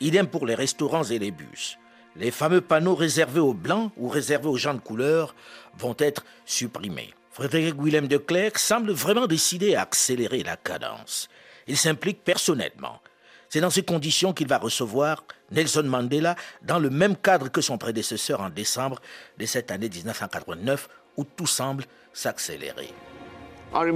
Idem 0.00 0.26
pour 0.26 0.46
les 0.46 0.54
restaurants 0.54 1.04
et 1.04 1.18
les 1.18 1.30
bus. 1.30 1.78
Les 2.16 2.30
fameux 2.30 2.62
panneaux 2.62 2.94
réservés 2.94 3.40
aux 3.40 3.54
blancs 3.54 3.92
ou 3.96 4.08
réservés 4.08 4.48
aux 4.48 4.56
gens 4.56 4.74
de 4.74 4.80
couleur 4.80 5.34
vont 5.78 5.96
être 5.98 6.24
supprimés. 6.46 7.12
Frédéric 7.30 7.74
Willem 7.78 8.08
de 8.08 8.16
Klerk 8.16 8.58
semble 8.58 8.92
vraiment 8.92 9.26
décidé 9.26 9.74
à 9.74 9.82
accélérer 9.82 10.42
la 10.42 10.56
cadence. 10.56 11.28
Il 11.66 11.76
s'implique 11.76 12.24
personnellement. 12.24 13.00
C'est 13.50 13.60
dans 13.60 13.70
ces 13.70 13.82
conditions 13.82 14.32
qu'il 14.32 14.48
va 14.48 14.58
recevoir 14.58 15.24
Nelson 15.50 15.82
Mandela 15.84 16.34
dans 16.62 16.78
le 16.78 16.90
même 16.90 17.16
cadre 17.16 17.50
que 17.50 17.60
son 17.60 17.78
prédécesseur 17.78 18.40
en 18.40 18.50
décembre 18.50 19.00
de 19.38 19.46
cette 19.46 19.70
année 19.70 19.88
1989 19.88 20.88
où 21.16 21.24
tout 21.24 21.46
semble 21.46 21.84
s'accélérer. 22.12 22.92
Je 23.74 23.90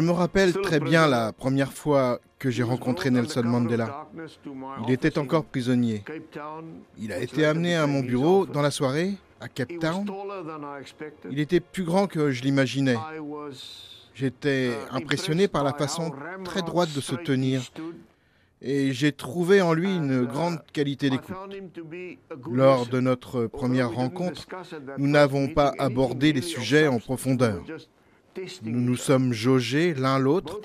me 0.00 0.10
rappelle 0.10 0.52
très 0.52 0.80
bien 0.80 1.08
la 1.08 1.32
première 1.32 1.72
fois 1.72 2.20
que 2.38 2.50
j'ai 2.50 2.62
rencontré 2.62 3.10
Nelson 3.10 3.42
Mandela. 3.44 4.06
Il 4.86 4.92
était 4.92 5.18
encore 5.18 5.44
prisonnier. 5.44 6.04
Il 6.98 7.12
a 7.12 7.18
été 7.18 7.46
amené 7.46 7.74
à 7.74 7.86
mon 7.86 8.00
bureau 8.00 8.44
dans 8.46 8.62
la 8.62 8.70
soirée 8.70 9.14
à 9.40 9.48
Cape 9.48 9.72
Town. 9.80 10.06
Il 11.30 11.40
était 11.40 11.60
plus 11.60 11.84
grand 11.84 12.06
que 12.06 12.30
je 12.30 12.42
l'imaginais. 12.42 12.96
J'étais 14.14 14.72
impressionné 14.92 15.48
par 15.48 15.64
la 15.64 15.72
façon 15.72 16.12
très 16.44 16.62
droite 16.62 16.92
de 16.94 17.00
se 17.00 17.14
tenir 17.14 17.62
et 18.66 18.92
j'ai 18.92 19.12
trouvé 19.12 19.62
en 19.62 19.72
lui 19.72 19.94
une 19.94 20.24
grande 20.24 20.58
qualité 20.72 21.08
d'écoute. 21.08 21.36
Lors 22.50 22.86
de 22.86 22.98
notre 22.98 23.46
première 23.46 23.92
rencontre, 23.92 24.44
nous 24.98 25.06
n'avons 25.06 25.46
pas 25.48 25.72
abordé 25.78 26.32
les 26.32 26.42
sujets 26.42 26.88
en 26.88 26.98
profondeur. 26.98 27.62
Nous 28.64 28.80
nous 28.80 28.96
sommes 28.96 29.32
jaugés 29.32 29.94
l'un 29.94 30.18
l'autre 30.18 30.60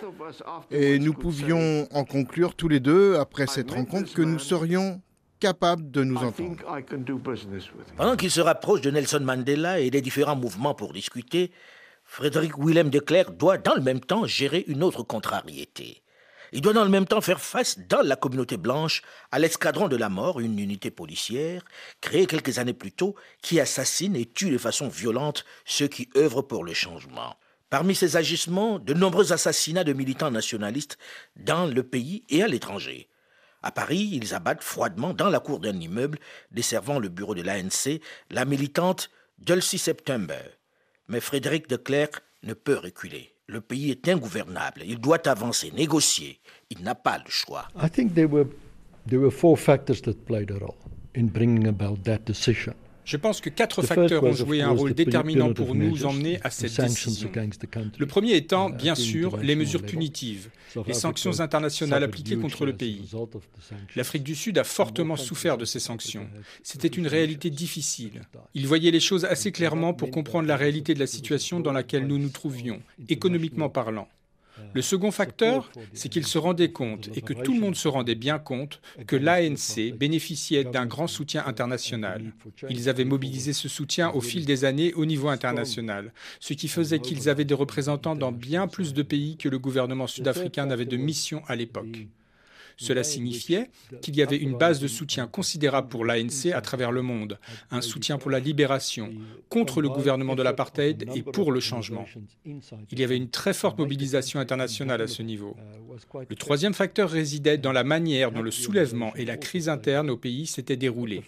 et 0.71 0.97
nous 0.97 1.13
pouvions 1.13 1.87
en 1.93 2.03
conclure 2.03 2.55
tous 2.55 2.67
les 2.67 2.79
deux, 2.79 3.15
après 3.17 3.45
cette 3.45 3.71
rencontre, 3.71 4.11
que 4.13 4.23
nous 4.23 4.39
serions 4.39 4.99
capables 5.39 5.89
de 5.91 6.03
nous 6.03 6.17
entendre. 6.17 6.57
Pendant 7.97 8.15
qu'il 8.15 8.31
se 8.31 8.41
rapproche 8.41 8.81
de 8.81 8.89
Nelson 8.89 9.21
Mandela 9.21 9.79
et 9.79 9.91
des 9.91 10.01
différents 10.01 10.35
mouvements 10.35 10.73
pour 10.73 10.91
discuter, 10.91 11.51
Frédéric 12.03 12.57
Willem 12.57 12.89
de 12.89 12.99
Klerk 12.99 13.37
doit 13.37 13.57
dans 13.57 13.75
le 13.75 13.81
même 13.81 14.01
temps 14.01 14.25
gérer 14.25 14.65
une 14.67 14.83
autre 14.83 15.03
contrariété. 15.03 16.00
Il 16.53 16.59
doit 16.59 16.73
dans 16.73 16.83
le 16.83 16.89
même 16.89 17.07
temps 17.07 17.21
faire 17.21 17.39
face 17.39 17.79
dans 17.87 18.01
la 18.01 18.17
communauté 18.17 18.57
blanche 18.57 19.03
à 19.31 19.39
l'escadron 19.39 19.87
de 19.87 19.95
la 19.95 20.09
mort, 20.09 20.41
une 20.41 20.59
unité 20.59 20.91
policière 20.91 21.63
créée 22.01 22.25
quelques 22.25 22.59
années 22.59 22.73
plus 22.73 22.91
tôt 22.91 23.15
qui 23.41 23.61
assassine 23.61 24.17
et 24.17 24.25
tue 24.25 24.51
de 24.51 24.57
façon 24.57 24.89
violente 24.89 25.45
ceux 25.63 25.87
qui 25.87 26.09
œuvrent 26.17 26.41
pour 26.45 26.65
le 26.65 26.73
changement. 26.73 27.37
Parmi 27.69 27.95
ces 27.95 28.17
agissements, 28.17 28.79
de 28.79 28.93
nombreux 28.93 29.31
assassinats 29.31 29.85
de 29.85 29.93
militants 29.93 30.29
nationalistes 30.29 30.97
dans 31.37 31.65
le 31.65 31.83
pays 31.83 32.25
et 32.27 32.43
à 32.43 32.49
l'étranger. 32.49 33.07
À 33.63 33.71
Paris, 33.71 34.09
ils 34.11 34.33
abattent 34.33 34.63
froidement 34.63 35.13
dans 35.13 35.29
la 35.29 35.39
cour 35.39 35.59
d'un 35.59 35.79
immeuble 35.79 36.19
desservant 36.51 36.99
le 36.99 37.07
bureau 37.07 37.33
de 37.33 37.43
l'ANC 37.43 38.01
la 38.29 38.43
militante 38.43 39.09
Dulcie 39.37 39.77
September. 39.77 40.41
Mais 41.07 41.21
Frédéric 41.21 41.69
de 41.69 41.77
Klerk 41.77 42.21
ne 42.43 42.53
peut 42.53 42.77
reculer. 42.77 43.30
Le 43.51 43.59
pays 43.59 43.91
est 43.91 44.07
ingouvernable. 44.07 44.81
Il 44.85 44.97
doit 44.99 45.27
avancer, 45.27 45.71
négocier. 45.75 46.39
Il 46.69 46.81
n'a 46.83 46.95
pas 46.95 47.17
le 47.17 47.29
choix. 47.29 47.67
I 47.75 47.89
think 47.89 48.13
there 48.13 48.27
were 48.27 48.47
there 49.05 49.19
were 49.19 49.31
four 49.31 49.57
factors 49.57 50.01
that 50.03 50.25
played 50.25 50.51
a 50.51 50.57
role 50.57 50.77
in 51.13 51.27
bringing 51.27 51.67
about 51.67 52.05
that 52.05 52.25
decision. 52.25 52.73
Je 53.05 53.17
pense 53.17 53.41
que 53.41 53.49
quatre 53.49 53.81
facteurs 53.81 54.23
ont 54.23 54.33
joué 54.33 54.61
un 54.61 54.69
rôle 54.69 54.93
déterminant 54.93 55.53
pour 55.53 55.75
nous 55.75 56.05
emmener 56.05 56.39
à 56.43 56.49
cette 56.49 56.79
décision. 56.79 57.31
Le 57.97 58.05
premier 58.05 58.35
étant, 58.35 58.69
uh, 58.69 58.73
bien 58.73 58.95
sûr, 58.95 59.37
les 59.37 59.55
mesures 59.55 59.83
punitives, 59.83 60.49
les 60.87 60.93
sanctions 60.93 61.39
internationales 61.39 62.03
appliquées 62.03 62.37
contre 62.37 62.65
le 62.65 62.73
pays. 62.73 63.09
L'Afrique 63.95 64.23
du 64.23 64.35
Sud 64.35 64.57
a 64.57 64.63
fortement 64.63 65.15
souffert 65.15 65.57
de 65.57 65.65
ces 65.65 65.79
sanctions. 65.79 66.27
C'était 66.63 66.87
une 66.87 67.07
réalité 67.07 67.49
difficile. 67.49 68.21
Il 68.53 68.67
voyait 68.67 68.91
les 68.91 68.99
choses 68.99 69.25
assez 69.25 69.51
clairement 69.51 69.93
pour 69.93 70.11
comprendre 70.11 70.47
la 70.47 70.57
réalité 70.57 70.93
de 70.93 70.99
la 70.99 71.07
situation 71.07 71.59
dans 71.59 71.73
laquelle 71.73 72.07
nous 72.07 72.17
nous 72.17 72.29
trouvions, 72.29 72.81
économiquement 73.09 73.69
parlant. 73.69 74.07
Le 74.73 74.81
second 74.81 75.11
facteur, 75.11 75.71
c'est 75.93 76.09
qu'ils 76.09 76.27
se 76.27 76.37
rendaient 76.37 76.71
compte, 76.71 77.09
et 77.15 77.21
que 77.21 77.33
tout 77.33 77.53
le 77.53 77.59
monde 77.59 77.75
se 77.75 77.87
rendait 77.87 78.15
bien 78.15 78.39
compte, 78.39 78.81
que 79.07 79.15
l'ANC 79.15 79.93
bénéficiait 79.97 80.63
d'un 80.63 80.85
grand 80.85 81.07
soutien 81.07 81.43
international. 81.45 82.33
Ils 82.69 82.89
avaient 82.89 83.05
mobilisé 83.05 83.53
ce 83.53 83.69
soutien 83.69 84.11
au 84.11 84.21
fil 84.21 84.45
des 84.45 84.65
années 84.65 84.93
au 84.93 85.05
niveau 85.05 85.29
international, 85.29 86.13
ce 86.39 86.53
qui 86.53 86.67
faisait 86.67 86.99
qu'ils 86.99 87.29
avaient 87.29 87.45
des 87.45 87.53
représentants 87.53 88.15
dans 88.15 88.31
bien 88.31 88.67
plus 88.67 88.93
de 88.93 89.03
pays 89.03 89.37
que 89.37 89.49
le 89.49 89.59
gouvernement 89.59 90.07
sud-africain 90.07 90.65
n'avait 90.65 90.85
de 90.85 90.97
mission 90.97 91.41
à 91.47 91.55
l'époque. 91.55 92.07
Cela 92.81 93.03
signifiait 93.03 93.69
qu'il 94.01 94.15
y 94.15 94.23
avait 94.23 94.37
une 94.37 94.57
base 94.57 94.79
de 94.79 94.87
soutien 94.87 95.27
considérable 95.27 95.87
pour 95.87 96.03
l'ANC 96.03 96.51
à 96.51 96.61
travers 96.61 96.91
le 96.91 97.03
monde, 97.03 97.37
un 97.69 97.81
soutien 97.81 98.17
pour 98.17 98.31
la 98.31 98.39
libération, 98.39 99.13
contre 99.49 99.81
le 99.81 99.89
gouvernement 99.89 100.35
de 100.35 100.41
l'apartheid 100.41 101.07
et 101.13 101.21
pour 101.21 101.51
le 101.51 101.59
changement. 101.59 102.07
Il 102.91 102.99
y 102.99 103.03
avait 103.03 103.17
une 103.17 103.29
très 103.29 103.53
forte 103.53 103.77
mobilisation 103.77 104.39
internationale 104.39 104.99
à 104.99 105.07
ce 105.07 105.21
niveau. 105.21 105.55
Le 106.27 106.35
troisième 106.35 106.73
facteur 106.73 107.11
résidait 107.11 107.59
dans 107.59 107.71
la 107.71 107.83
manière 107.83 108.31
dont 108.31 108.41
le 108.41 108.49
soulèvement 108.49 109.13
et 109.15 109.25
la 109.25 109.37
crise 109.37 109.69
interne 109.69 110.09
au 110.09 110.17
pays 110.17 110.47
s'étaient 110.47 110.75
déroulés. 110.75 111.21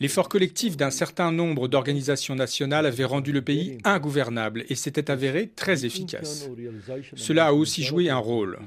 L'effort 0.00 0.28
collectif 0.28 0.76
d'un 0.76 0.90
certain 0.90 1.30
nombre 1.30 1.68
d'organisations 1.68 2.34
nationales 2.34 2.86
avait 2.86 3.04
rendu 3.04 3.30
le 3.30 3.42
pays 3.42 3.78
ingouvernable 3.84 4.64
et 4.68 4.74
s'était 4.74 5.08
avéré 5.08 5.50
très 5.54 5.84
efficace. 5.84 6.48
Cela 7.14 7.46
a 7.46 7.52
aussi 7.52 7.84
joué 7.84 8.10
un 8.10 8.18
rôle. 8.18 8.58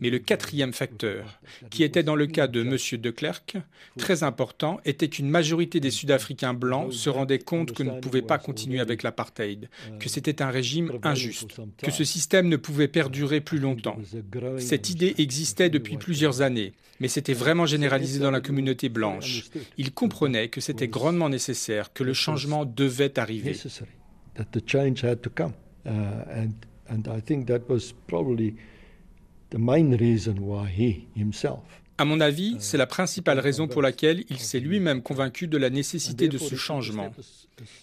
Mais 0.00 0.08
le 0.08 0.18
quatrième 0.18 0.72
facteur, 0.72 1.40
qui 1.70 1.84
était 1.84 2.02
dans 2.02 2.14
le 2.14 2.26
cas 2.26 2.46
de 2.46 2.60
M. 2.62 3.00
de 3.00 3.10
Klerk, 3.10 3.56
très 3.96 4.22
important, 4.22 4.80
était 4.84 5.08
qu'une 5.08 5.28
majorité 5.28 5.80
des 5.80 5.90
Sud-Africains 5.90 6.54
blancs 6.54 6.92
se 6.92 7.10
rendaient 7.10 7.38
compte 7.38 7.72
que 7.72 7.82
ne 7.82 8.00
pouvait 8.00 8.22
pas 8.22 8.38
continuer 8.38 8.80
avec 8.80 9.02
l'apartheid, 9.02 9.68
que 9.98 10.08
c'était 10.08 10.42
un 10.42 10.50
régime 10.50 10.92
injuste, 11.02 11.60
que 11.82 11.90
ce 11.90 12.04
système 12.04 12.48
ne 12.48 12.56
pouvait 12.56 12.88
perdurer 12.88 13.40
plus 13.40 13.58
longtemps. 13.58 13.98
Cette 14.58 14.90
idée 14.90 15.14
existait 15.18 15.70
depuis 15.70 15.96
plusieurs 15.96 16.42
années, 16.42 16.72
mais 17.00 17.08
c'était 17.08 17.34
vraiment 17.34 17.66
généralisé 17.66 18.18
dans 18.20 18.30
la 18.30 18.40
communauté 18.40 18.88
blanche. 18.88 19.44
Ils 19.76 19.92
comprenaient 19.92 20.48
que 20.48 20.60
c'était 20.60 20.88
grandement 20.88 21.28
nécessaire, 21.28 21.92
que 21.92 22.04
le 22.04 22.14
changement 22.14 22.64
devait 22.64 23.18
arriver. 23.18 23.56
À 32.00 32.04
mon 32.04 32.20
avis, 32.20 32.56
c'est 32.60 32.76
la 32.76 32.86
principale 32.86 33.40
raison 33.40 33.66
pour 33.66 33.82
laquelle 33.82 34.22
il 34.30 34.38
s'est 34.38 34.60
lui-même 34.60 35.02
convaincu 35.02 35.48
de 35.48 35.58
la 35.58 35.68
nécessité 35.68 36.28
de 36.28 36.38
ce 36.38 36.54
changement. 36.54 37.12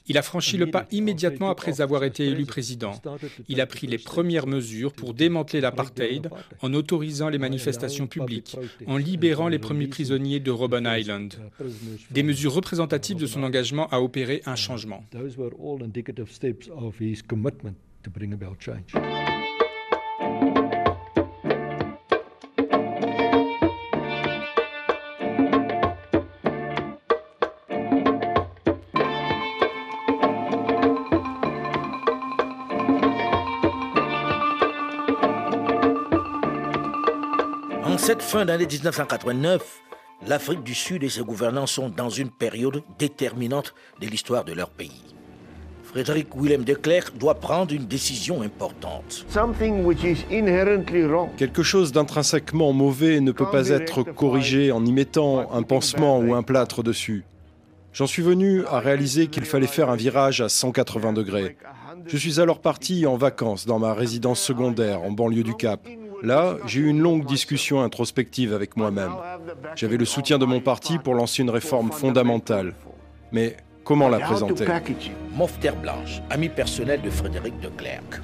Il 0.07 0.17
a 0.17 0.21
franchi 0.21 0.55
le 0.55 0.71
pas 0.71 0.87
immédiatement 0.91 1.49
après 1.49 1.81
avoir 1.81 2.05
été 2.05 2.27
élu 2.27 2.45
président. 2.45 2.93
Il 3.49 3.59
a 3.59 3.65
pris 3.65 3.87
les 3.87 3.97
premières 3.97 4.47
mesures 4.47 4.93
pour 4.93 5.13
démanteler 5.13 5.59
l'apartheid 5.59 6.29
en 6.61 6.73
autorisant 6.73 7.27
les 7.27 7.37
manifestations 7.37 8.07
publiques, 8.07 8.55
en 8.87 8.95
libérant 8.95 9.49
les 9.49 9.59
premiers 9.59 9.87
prisonniers 9.87 10.39
de 10.39 10.51
Robben 10.51 10.87
Island. 10.87 11.33
Des 12.09 12.23
mesures 12.23 12.53
représentatives 12.53 13.17
de 13.17 13.25
son 13.25 13.43
engagement 13.43 13.87
à 13.89 13.99
opérer 13.99 14.41
un 14.45 14.55
changement. 14.55 15.03
Cette 38.05 38.21
fin 38.21 38.45
d'année 38.45 38.67
1989, 38.67 39.81
l'Afrique 40.27 40.61
du 40.61 40.75
Sud 40.75 41.03
et 41.03 41.09
ses 41.09 41.23
gouvernants 41.23 41.65
sont 41.65 41.89
dans 41.89 42.11
une 42.11 42.29
période 42.29 42.83
déterminante 42.99 43.73
de 43.99 44.05
l'histoire 44.05 44.45
de 44.45 44.53
leur 44.53 44.69
pays. 44.69 45.15
Frédéric 45.81 46.27
Willem 46.35 46.63
de 46.63 46.75
Klerk 46.75 47.17
doit 47.17 47.33
prendre 47.33 47.73
une 47.73 47.87
décision 47.87 48.43
importante. 48.43 49.25
Quelque 51.35 51.63
chose 51.63 51.91
d'intrinsèquement 51.91 52.73
mauvais 52.73 53.21
ne 53.21 53.31
peut 53.31 53.49
pas 53.49 53.69
être 53.69 54.03
corrigé 54.03 54.71
en 54.71 54.85
y 54.85 54.91
mettant 54.91 55.51
un 55.51 55.63
pansement 55.63 56.19
ou 56.19 56.35
un 56.35 56.43
plâtre 56.43 56.83
dessus. 56.83 57.25
J'en 57.91 58.05
suis 58.05 58.21
venu 58.21 58.65
à 58.67 58.81
réaliser 58.81 59.29
qu'il 59.29 59.45
fallait 59.45 59.65
faire 59.65 59.89
un 59.89 59.95
virage 59.95 60.41
à 60.41 60.49
180 60.49 61.13
degrés. 61.13 61.57
Je 62.05 62.17
suis 62.17 62.39
alors 62.39 62.61
parti 62.61 63.07
en 63.07 63.17
vacances 63.17 63.65
dans 63.65 63.79
ma 63.79 63.95
résidence 63.95 64.41
secondaire 64.41 65.01
en 65.01 65.09
banlieue 65.09 65.41
du 65.41 65.55
Cap. 65.55 65.79
Là, 66.23 66.57
j'ai 66.65 66.81
eu 66.81 66.87
une 66.87 66.99
longue 66.99 67.25
discussion 67.25 67.81
introspective 67.81 68.53
avec 68.53 68.77
moi-même. 68.77 69.11
J'avais 69.75 69.97
le 69.97 70.05
soutien 70.05 70.37
de 70.37 70.45
mon 70.45 70.59
parti 70.61 70.97
pour 70.97 71.13
lancer 71.13 71.41
une 71.41 71.49
réforme 71.49 71.91
fondamentale. 71.91 72.73
Mais 73.31 73.57
comment 73.83 74.09
la 74.09 74.19
présenter? 74.19 74.65
Mofter 75.33 75.71
Blanche, 75.81 76.21
ami 76.29 76.49
personnel 76.49 77.01
de 77.01 77.09
Frédéric 77.09 77.59
de 77.59 77.67
Klerk. 77.69 78.21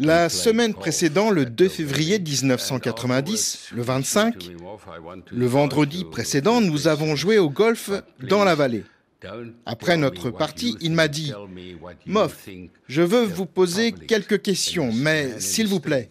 La 0.00 0.28
semaine 0.28 0.74
précédant, 0.74 1.30
le 1.30 1.46
2 1.46 1.68
février 1.68 2.18
1990, 2.18 3.70
le 3.74 3.82
25, 3.82 4.34
le 5.30 5.46
vendredi 5.46 6.04
précédent, 6.04 6.60
nous 6.60 6.88
avons 6.88 7.14
joué 7.14 7.38
au 7.38 7.48
golf 7.48 7.90
dans 8.20 8.44
la 8.44 8.56
vallée. 8.56 8.84
Après 9.66 9.96
notre 9.96 10.30
partie, 10.30 10.76
il 10.80 10.92
m'a 10.92 11.08
dit, 11.08 11.32
Moff, 12.06 12.48
je 12.88 13.02
veux 13.02 13.24
vous 13.24 13.46
poser 13.46 13.92
quelques 13.92 14.42
questions, 14.42 14.92
mais 14.92 15.38
s'il 15.40 15.66
vous 15.66 15.80
plaît, 15.80 16.08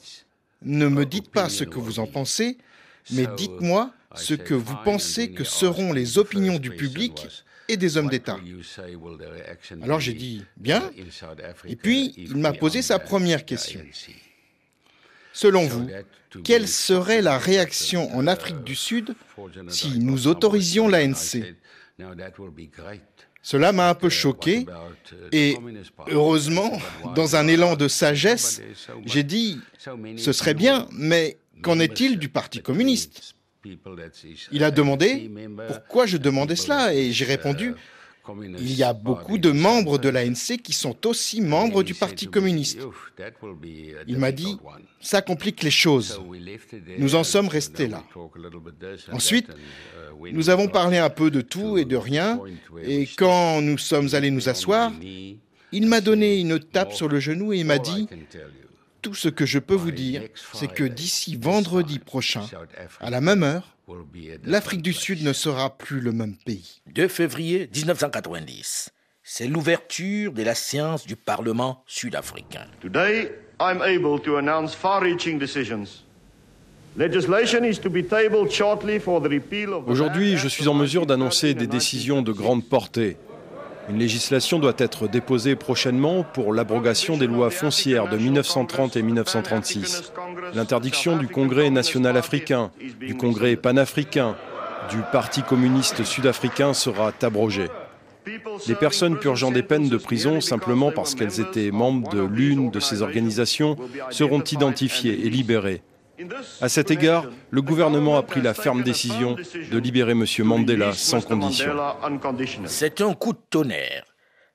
ne 0.63 0.87
me 0.87 1.05
dites 1.05 1.29
pas 1.29 1.49
ce 1.49 1.63
que 1.63 1.79
vous 1.79 1.99
en 1.99 2.07
pensez, 2.07 2.57
mais 3.11 3.25
dites-moi 3.37 3.93
ce 4.15 4.33
que 4.33 4.53
vous 4.53 4.75
pensez 4.83 5.31
que 5.31 5.43
seront 5.43 5.93
les 5.93 6.17
opinions 6.17 6.59
du 6.59 6.71
public 6.71 7.27
et 7.67 7.77
des 7.77 7.97
hommes 7.97 8.09
d'État. 8.09 8.37
Alors 9.81 9.99
j'ai 9.99 10.13
dit, 10.13 10.43
bien, 10.57 10.91
et 11.67 11.75
puis 11.75 12.13
il 12.17 12.37
m'a 12.37 12.53
posé 12.53 12.81
sa 12.81 12.99
première 12.99 13.45
question. 13.45 13.81
Selon 15.33 15.65
vous, 15.65 15.87
quelle 16.43 16.67
serait 16.67 17.21
la 17.21 17.37
réaction 17.37 18.13
en 18.13 18.27
Afrique 18.27 18.63
du 18.63 18.75
Sud 18.75 19.15
si 19.69 19.99
nous 19.99 20.27
autorisions 20.27 20.87
l'ANC 20.87 21.37
cela 23.41 23.71
m'a 23.71 23.89
un 23.89 23.95
peu 23.95 24.09
choqué 24.09 24.65
et 25.31 25.57
heureusement, 26.07 26.79
dans 27.15 27.35
un 27.35 27.47
élan 27.47 27.75
de 27.75 27.87
sagesse, 27.87 28.61
j'ai 29.05 29.23
dit, 29.23 29.59
ce 30.17 30.31
serait 30.31 30.53
bien, 30.53 30.87
mais 30.91 31.37
qu'en 31.61 31.79
est-il 31.79 32.19
du 32.19 32.29
Parti 32.29 32.61
communiste 32.61 33.35
Il 34.51 34.63
a 34.63 34.71
demandé 34.71 35.31
pourquoi 35.67 36.05
je 36.05 36.17
demandais 36.17 36.55
cela 36.55 36.93
et 36.93 37.11
j'ai 37.11 37.25
répondu, 37.25 37.73
il 38.59 38.73
y 38.73 38.83
a 38.83 38.93
beaucoup 38.93 39.37
de 39.37 39.51
membres 39.51 39.97
de 39.97 40.09
l'ANC 40.09 40.57
qui 40.63 40.73
sont 40.73 41.07
aussi 41.07 41.41
membres 41.41 41.83
du 41.83 41.93
Parti 41.93 42.27
communiste. 42.27 42.79
Il 44.07 44.17
m'a 44.17 44.31
dit, 44.31 44.57
ça 44.99 45.21
complique 45.21 45.63
les 45.63 45.71
choses. 45.71 46.21
Nous 46.97 47.15
en 47.15 47.23
sommes 47.23 47.47
restés 47.47 47.87
là. 47.87 48.03
Ensuite, 49.11 49.47
nous 50.31 50.49
avons 50.49 50.67
parlé 50.67 50.97
un 50.97 51.09
peu 51.09 51.31
de 51.31 51.41
tout 51.41 51.77
et 51.77 51.85
de 51.85 51.95
rien, 51.95 52.39
et 52.83 53.07
quand 53.17 53.61
nous 53.61 53.77
sommes 53.77 54.13
allés 54.13 54.31
nous 54.31 54.49
asseoir, 54.49 54.91
il 55.71 55.87
m'a 55.87 56.01
donné 56.01 56.39
une 56.39 56.59
tape 56.59 56.93
sur 56.93 57.07
le 57.07 57.19
genou 57.19 57.53
et 57.53 57.59
il 57.59 57.65
m'a 57.65 57.79
dit, 57.79 58.07
tout 59.01 59.13
ce 59.13 59.29
que 59.29 59.45
je 59.45 59.59
peux 59.59 59.75
vous 59.75 59.91
dire, 59.91 60.23
c'est 60.53 60.71
que 60.71 60.83
d'ici 60.83 61.35
vendredi 61.35 61.99
prochain, 61.99 62.43
à 62.99 63.09
la 63.09 63.21
même 63.21 63.43
heure, 63.43 63.75
l'Afrique 64.45 64.81
du 64.81 64.93
Sud 64.93 65.23
ne 65.23 65.33
sera 65.33 65.77
plus 65.77 65.99
le 65.99 66.11
même 66.11 66.35
pays. 66.35 66.81
2 66.93 67.07
février 67.07 67.69
1990, 67.73 68.89
c'est 69.23 69.47
l'ouverture 69.47 70.31
de 70.31 70.43
la 70.43 70.55
séance 70.55 71.05
du 71.05 71.15
Parlement 71.15 71.83
sud-africain. 71.87 72.67
Today, 72.79 73.31
I'm 73.59 73.81
able 73.81 74.21
to 74.21 74.37
announce 74.37 74.73
far-reaching 74.75 75.39
decisions. 75.39 76.05
Aujourd'hui, 79.87 80.37
je 80.37 80.47
suis 80.49 80.67
en 80.67 80.73
mesure 80.73 81.05
d'annoncer 81.05 81.53
des 81.53 81.67
décisions 81.67 82.21
de 82.21 82.33
grande 82.33 82.65
portée. 82.65 83.15
Une 83.89 83.97
législation 83.97 84.59
doit 84.59 84.75
être 84.77 85.07
déposée 85.07 85.55
prochainement 85.55 86.23
pour 86.23 86.53
l'abrogation 86.53 87.17
des 87.17 87.27
lois 87.27 87.49
foncières 87.49 88.07
de 88.09 88.17
1930 88.17 88.95
et 88.95 89.01
1936. 89.01 90.13
L'interdiction 90.53 91.17
du 91.17 91.27
Congrès 91.27 91.69
national 91.69 92.17
africain, 92.17 92.71
du 92.99 93.15
Congrès 93.15 93.55
panafricain, 93.55 94.35
du 94.89 94.97
Parti 95.11 95.41
communiste 95.41 96.03
sud-africain 96.03 96.73
sera 96.73 97.11
abrogée. 97.21 97.67
Les 98.67 98.75
personnes 98.75 99.17
purgeant 99.17 99.51
des 99.51 99.63
peines 99.63 99.89
de 99.89 99.97
prison 99.97 100.41
simplement 100.41 100.91
parce 100.91 101.15
qu'elles 101.15 101.39
étaient 101.39 101.71
membres 101.71 102.09
de 102.09 102.21
l'une 102.21 102.69
de 102.69 102.79
ces 102.79 103.01
organisations 103.01 103.77
seront 104.11 104.43
identifiées 104.43 105.25
et 105.25 105.29
libérées. 105.29 105.81
À 106.61 106.69
cet 106.69 106.91
égard, 106.91 107.25
le 107.49 107.61
gouvernement 107.61 108.17
a 108.17 108.23
pris 108.23 108.41
la 108.41 108.53
ferme 108.53 108.83
décision 108.83 109.35
de 109.35 109.77
libérer 109.77 110.11
M. 110.11 110.25
Mandela 110.39 110.93
sans 110.93 111.21
condition. 111.21 111.73
C'est 112.65 113.01
un 113.01 113.13
coup 113.13 113.33
de 113.33 113.39
tonnerre. 113.49 114.05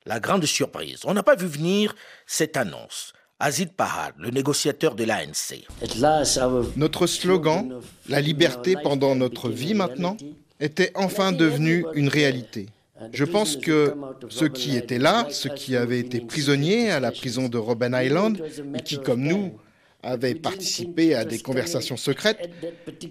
La 0.05 0.21
grande 0.21 0.45
surprise. 0.45 1.01
On 1.05 1.15
n'a 1.15 1.25
pas 1.25 1.35
vu 1.35 1.47
venir 1.47 1.95
cette 2.27 2.57
annonce. 2.57 3.13
Azid 3.39 3.73
Pahad, 3.73 4.15
le 4.19 4.31
négociateur 4.31 4.95
de 4.95 5.05
l'ANC. 5.05 5.67
Notre 6.77 7.07
slogan, 7.07 7.81
la 8.09 8.21
liberté 8.21 8.77
pendant 8.83 9.15
notre 9.15 9.51
vie 9.51 9.75
maintenant, 9.75 10.17
était 10.61 10.93
enfin 10.95 11.33
devenu 11.33 11.85
une 11.95 12.09
réalité. 12.09 12.67
Je 13.13 13.25
pense 13.25 13.57
que 13.57 13.95
ceux 14.31 14.49
qui 14.49 14.77
étaient 14.77 14.99
là, 14.99 15.27
ceux 15.31 15.51
qui 15.51 15.77
avaient 15.77 16.01
été 16.01 16.21
prisonniers 16.21 16.91
à 16.91 16.99
la 16.99 17.13
prison 17.13 17.49
de 17.49 17.59
Robben 17.59 17.95
Island, 17.95 18.43
et 18.75 18.81
qui, 18.81 18.99
comme 18.99 19.21
nous, 19.21 19.59
avaient 20.07 20.35
participé 20.35 21.15
à 21.15 21.25
des 21.25 21.39
conversations 21.39 21.97
secrètes, 21.97 22.51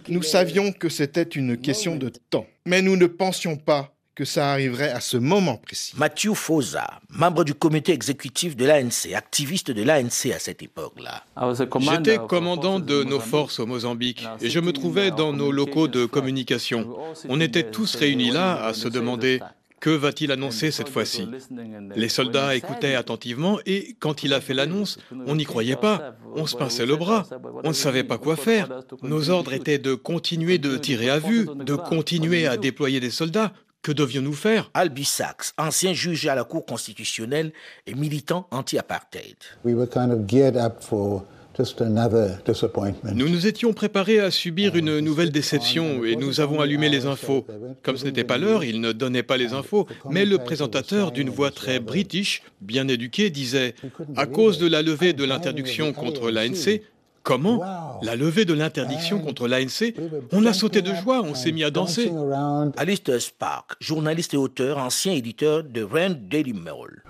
nous 0.09 0.23
savions 0.23 0.71
que 0.71 0.89
c'était 0.89 1.23
une 1.23 1.57
question 1.57 1.95
de 1.95 2.11
temps. 2.29 2.47
Mais 2.65 2.81
nous 2.81 2.95
ne 2.95 3.05
pensions 3.05 3.57
pas 3.57 3.95
que 4.15 4.23
ça 4.23 4.51
arriverait 4.51 4.91
à 4.91 5.01
ce 5.01 5.17
moment 5.17 5.57
précis. 5.57 5.93
Mathieu 5.97 6.33
Fosa, 6.33 6.87
membre 7.09 7.43
du 7.43 7.53
comité 7.53 7.91
exécutif 7.91 8.55
de 8.55 8.65
l'ANC, 8.65 9.13
activiste 9.13 9.71
de 9.71 9.83
l'ANC 9.83 10.31
à 10.33 10.39
cette 10.39 10.63
époque-là. 10.63 11.23
J'étais 11.81 12.17
commandant 12.17 12.79
de 12.79 13.03
nos 13.03 13.19
forces 13.19 13.59
au 13.59 13.65
Mozambique 13.65 14.25
et 14.41 14.49
je 14.49 14.59
me 14.61 14.71
trouvais 14.71 15.11
dans 15.11 15.33
nos 15.33 15.51
locaux 15.51 15.89
de 15.89 16.05
communication. 16.05 16.97
On 17.27 17.41
était 17.41 17.69
tous 17.69 17.95
réunis 17.95 18.31
là 18.31 18.63
à 18.63 18.73
se 18.73 18.87
demander 18.87 19.41
que 19.79 19.89
va-t-il 19.89 20.32
annoncer 20.32 20.72
cette 20.72 20.89
fois-ci? 20.89 21.27
Les 21.96 22.10
soldats 22.10 22.55
écoutaient 22.55 22.96
attentivement 22.96 23.60
et 23.65 23.96
quand 24.00 24.24
il 24.24 24.34
a 24.34 24.41
fait 24.41 24.53
l'annonce, 24.53 24.98
on 25.27 25.36
n'y 25.36 25.46
croyait 25.46 25.75
pas. 25.75 26.15
On 26.36 26.46
se 26.46 26.55
pinçait 26.55 26.86
le 26.86 26.96
bras. 26.96 27.25
On 27.63 27.70
ne 27.70 27.74
savait 27.74 28.03
pas 28.03 28.17
quoi 28.17 28.36
faire. 28.36 28.70
Nos 29.03 29.29
ordres 29.29 29.53
étaient 29.53 29.77
de 29.77 29.94
continuer 29.94 30.58
de 30.58 30.77
tirer 30.77 31.10
à 31.10 31.20
vue, 31.20 31.48
de 31.55 31.75
continuer 31.75 32.48
à 32.48 32.58
déployer 32.58 33.00
des 33.00 33.12
soldats. 33.12 33.53
Que 33.82 33.91
devions-nous 33.91 34.34
faire? 34.34 34.72
Albi 34.74 35.05
Sachs, 35.05 35.53
ancien 35.60 35.94
juge 35.94 36.25
à 36.25 36.34
la 36.34 36.44
Cour 36.44 36.65
constitutionnelle 36.65 37.53
et 37.86 37.94
militant 37.94 38.48
anti-apartheid. 38.50 39.36
Nous 43.13 43.29
nous 43.29 43.47
étions 43.47 43.74
préparés 43.74 44.19
à 44.19 44.29
subir 44.31 44.75
une 44.75 45.00
nouvelle 45.00 45.31
déception 45.31 46.03
et 46.03 46.15
nous 46.15 46.41
avons 46.41 46.59
allumé 46.59 46.89
les 46.89 47.05
infos. 47.05 47.45
Comme 47.81 47.97
ce 47.97 48.05
n'était 48.05 48.24
pas 48.24 48.38
l'heure, 48.38 48.63
il 48.63 48.81
ne 48.81 48.91
donnait 48.91 49.24
pas 49.24 49.38
les 49.38 49.53
infos, 49.53 49.88
mais 50.09 50.25
le 50.25 50.38
présentateur, 50.38 51.12
d'une 51.12 51.29
voix 51.29 51.51
très 51.51 51.79
british, 51.79 52.41
bien 52.62 52.88
éduquée, 52.88 53.29
disait⁇ 53.29 53.74
À 54.17 54.25
cause 54.25 54.57
de 54.57 54.67
la 54.67 54.81
levée 54.81 55.13
de 55.13 55.24
l'interdiction 55.24 55.93
contre 55.93 56.29
l'ANC, 56.29 56.81
Comment 57.25 58.00
La 58.03 58.15
levée 58.15 58.46
de 58.46 58.53
l'interdiction 58.53 59.20
contre 59.20 59.48
l'ANC 59.48 59.96
On 60.32 60.46
a 60.46 60.53
sauté 60.53 60.84
de 60.84 60.94
joie, 60.94 61.24
on 61.24 61.34
s'est 61.34 61.51
mis 61.51 61.63
à 61.63 61.72
danser. 61.72 62.12
Alistair 62.77 63.20
Spark, 63.20 63.72
journaliste 63.79 64.36
et 64.36 64.38
auteur, 64.38 64.77
ancien 64.77 65.12
éditeur 65.13 65.63
de 65.63 65.82
Rand 65.82 66.15
Daily 66.15 66.53
Mail. 66.53 67.01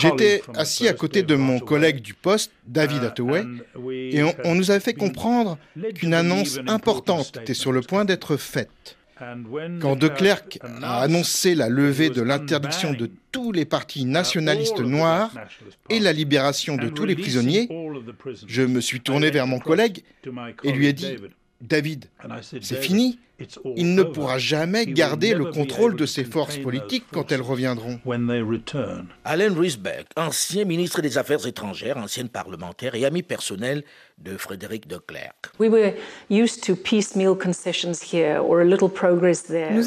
J'étais 0.00 0.42
assis 0.54 0.86
à 0.86 0.92
côté 0.92 1.24
de 1.24 1.34
mon 1.34 1.58
collègue 1.58 2.00
du 2.00 2.14
poste, 2.14 2.52
David 2.68 3.02
Hathaway, 3.02 3.44
et 3.90 4.22
on, 4.22 4.32
on 4.44 4.54
nous 4.54 4.70
avait 4.70 4.78
fait 4.80 4.94
comprendre 4.94 5.58
qu'une 5.96 6.14
annonce 6.14 6.60
importante 6.68 7.36
était 7.42 7.54
sur 7.54 7.72
le 7.72 7.80
point 7.80 8.04
d'être 8.04 8.36
faite. 8.36 8.96
Quand 9.80 9.96
De 9.96 10.08
Klerk 10.08 10.60
a 10.82 11.00
annoncé 11.00 11.54
la 11.54 11.68
levée 11.68 12.08
de 12.10 12.22
l'interdiction 12.22 12.92
de 12.92 13.10
tous 13.32 13.52
les 13.52 13.64
partis 13.64 14.04
nationalistes 14.04 14.80
noirs 14.80 15.32
et 15.90 15.98
la 15.98 16.12
libération 16.12 16.76
de 16.76 16.88
tous 16.88 17.04
les 17.04 17.16
prisonniers, 17.16 17.68
je 18.46 18.62
me 18.62 18.80
suis 18.80 19.00
tourné 19.00 19.30
vers 19.30 19.46
mon 19.46 19.58
collègue 19.58 20.02
et 20.64 20.72
lui 20.72 20.86
ai 20.86 20.92
dit 20.92 21.16
David, 21.60 22.06
c'est 22.40 22.82
fini. 22.82 23.18
Il 23.76 23.94
ne 23.94 24.02
pourra 24.02 24.38
jamais 24.38 24.86
garder 24.86 25.34
le 25.34 25.44
contrôle 25.46 25.94
de 25.94 26.06
ses 26.06 26.24
forces 26.24 26.58
politiques 26.58 27.04
quand 27.12 27.30
elles 27.30 27.42
reviendront. 27.42 28.00
Alan 29.24 29.54
Risbeck, 29.54 30.06
ancien 30.16 30.64
ministre 30.64 31.02
des 31.02 31.18
Affaires 31.18 31.46
étrangères, 31.46 31.98
ancienne 31.98 32.28
parlementaire 32.28 32.96
et 32.96 33.04
ami 33.04 33.22
personnel 33.22 33.84
de 34.18 34.36
Frédéric 34.36 34.88
de 34.88 34.98
Klerk. 34.98 35.52
Nous 35.60 35.76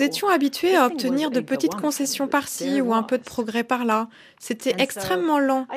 étions 0.01 0.29
habitués 0.29 0.75
à 0.75 0.85
obtenir 0.85 1.31
de 1.31 1.41
petites 1.41 1.75
concessions 1.75 2.29
par-ci 2.29 2.79
ou 2.79 2.93
un 2.93 3.03
peu 3.03 3.17
de 3.17 3.23
progrès 3.23 3.65
par-là. 3.65 4.07
C'était 4.39 4.75
extrêmement 4.77 5.39
lent, 5.39 5.67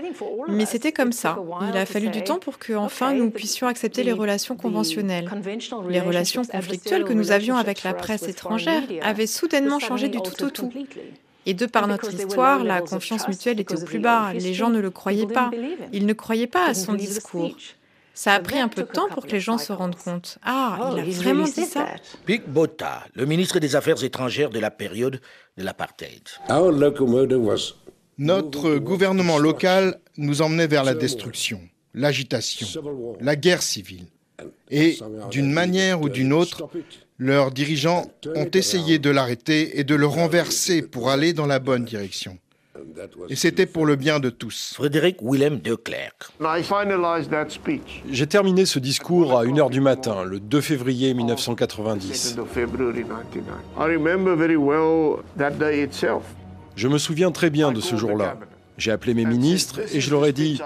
mais 0.48 0.66
c'était 0.66 0.92
comme 0.92 1.12
ça. 1.12 1.36
Il 1.68 1.76
a 1.76 1.86
fallu 1.86 2.08
du 2.08 2.22
temps 2.22 2.38
pour 2.38 2.58
que 2.58 2.74
enfin 2.74 3.12
nous 3.12 3.30
puissions 3.30 3.66
accepter 3.66 4.04
les 4.04 4.12
relations 4.12 4.56
conventionnelles. 4.56 5.28
Les 5.88 6.00
relations 6.00 6.44
conflictuelles 6.44 7.04
que 7.04 7.12
nous 7.12 7.32
avions 7.32 7.56
avec 7.64 7.82
la 7.82 7.94
presse 7.94 8.24
étrangère 8.24 8.82
avaient 9.02 9.26
soudainement 9.26 9.78
changé 9.78 10.08
du 10.08 10.20
tout 10.20 10.44
au 10.44 10.50
tout. 10.50 10.72
Et 11.46 11.54
de 11.54 11.66
par 11.66 11.86
notre 11.86 12.12
histoire, 12.12 12.64
la 12.64 12.80
confiance 12.80 13.28
mutuelle 13.28 13.60
était 13.60 13.80
au 13.80 13.84
plus 13.84 13.98
bas. 13.98 14.32
Les 14.32 14.54
gens 14.54 14.70
ne 14.70 14.80
le 14.80 14.90
croyaient 14.90 15.26
pas. 15.26 15.50
Ils 15.92 16.06
ne 16.06 16.12
croyaient 16.12 16.46
pas 16.46 16.66
à 16.66 16.74
son 16.74 16.94
discours. 16.94 17.56
Ça 18.16 18.34
a 18.34 18.40
pris 18.40 18.60
un 18.60 18.68
peu 18.68 18.82
de 18.82 18.88
temps 18.88 19.08
pour 19.08 19.26
que 19.26 19.32
les 19.32 19.40
gens 19.40 19.58
se 19.58 19.72
rendent 19.72 19.96
compte. 19.96 20.38
Ah, 20.44 20.92
il 20.94 21.00
a 21.00 21.04
vraiment 21.20 21.44
dit 21.44 21.64
ça 21.64 21.86
Pic 22.24 22.48
Bota, 22.48 23.02
le 23.14 23.26
ministre 23.26 23.58
des 23.58 23.74
Affaires 23.74 24.02
étrangères 24.04 24.50
de 24.50 24.60
la 24.60 24.70
période 24.70 25.20
de 25.58 25.64
l'apartheid. 25.64 26.22
Notre 28.16 28.76
gouvernement 28.76 29.38
local 29.38 29.98
nous 30.16 30.42
emmenait 30.42 30.68
vers 30.68 30.84
la 30.84 30.94
destruction, 30.94 31.60
l'agitation, 31.92 32.68
la 33.20 33.34
guerre 33.34 33.62
civile. 33.62 34.06
Et 34.70 34.98
d'une 35.30 35.52
manière 35.52 36.00
ou 36.00 36.08
d'une 36.08 36.32
autre, 36.32 36.68
leurs 37.18 37.50
dirigeants 37.50 38.06
ont 38.34 38.50
essayé 38.52 38.98
de 38.98 39.10
l'arrêter 39.10 39.78
et 39.78 39.84
de 39.84 39.94
le 39.94 40.06
renverser 40.06 40.82
pour 40.82 41.10
aller 41.10 41.32
dans 41.32 41.46
la 41.46 41.58
bonne 41.58 41.84
direction. 41.84 42.38
Et 43.28 43.36
c'était 43.36 43.66
pour 43.66 43.86
le 43.86 43.96
bien 43.96 44.20
de 44.20 44.30
tous. 44.30 44.72
Frédéric 44.74 45.18
Willem 45.22 45.60
de 45.60 45.74
Klerk. 45.74 46.30
J'ai 48.10 48.26
terminé 48.26 48.66
ce 48.66 48.78
discours 48.78 49.38
à 49.38 49.44
1h 49.44 49.70
du 49.70 49.80
matin, 49.80 50.24
le 50.24 50.40
2 50.40 50.60
février 50.60 51.14
1990. 51.14 52.36
Je 56.76 56.88
me 56.88 56.98
souviens 56.98 57.30
très 57.30 57.50
bien 57.50 57.72
de 57.72 57.80
ce 57.80 57.96
jour-là. 57.96 58.36
J'ai 58.76 58.90
appelé 58.90 59.14
mes 59.14 59.24
ministres 59.24 59.80
et 59.92 60.00
je 60.00 60.10
leur 60.10 60.26
ai 60.26 60.32
dit, 60.32 60.60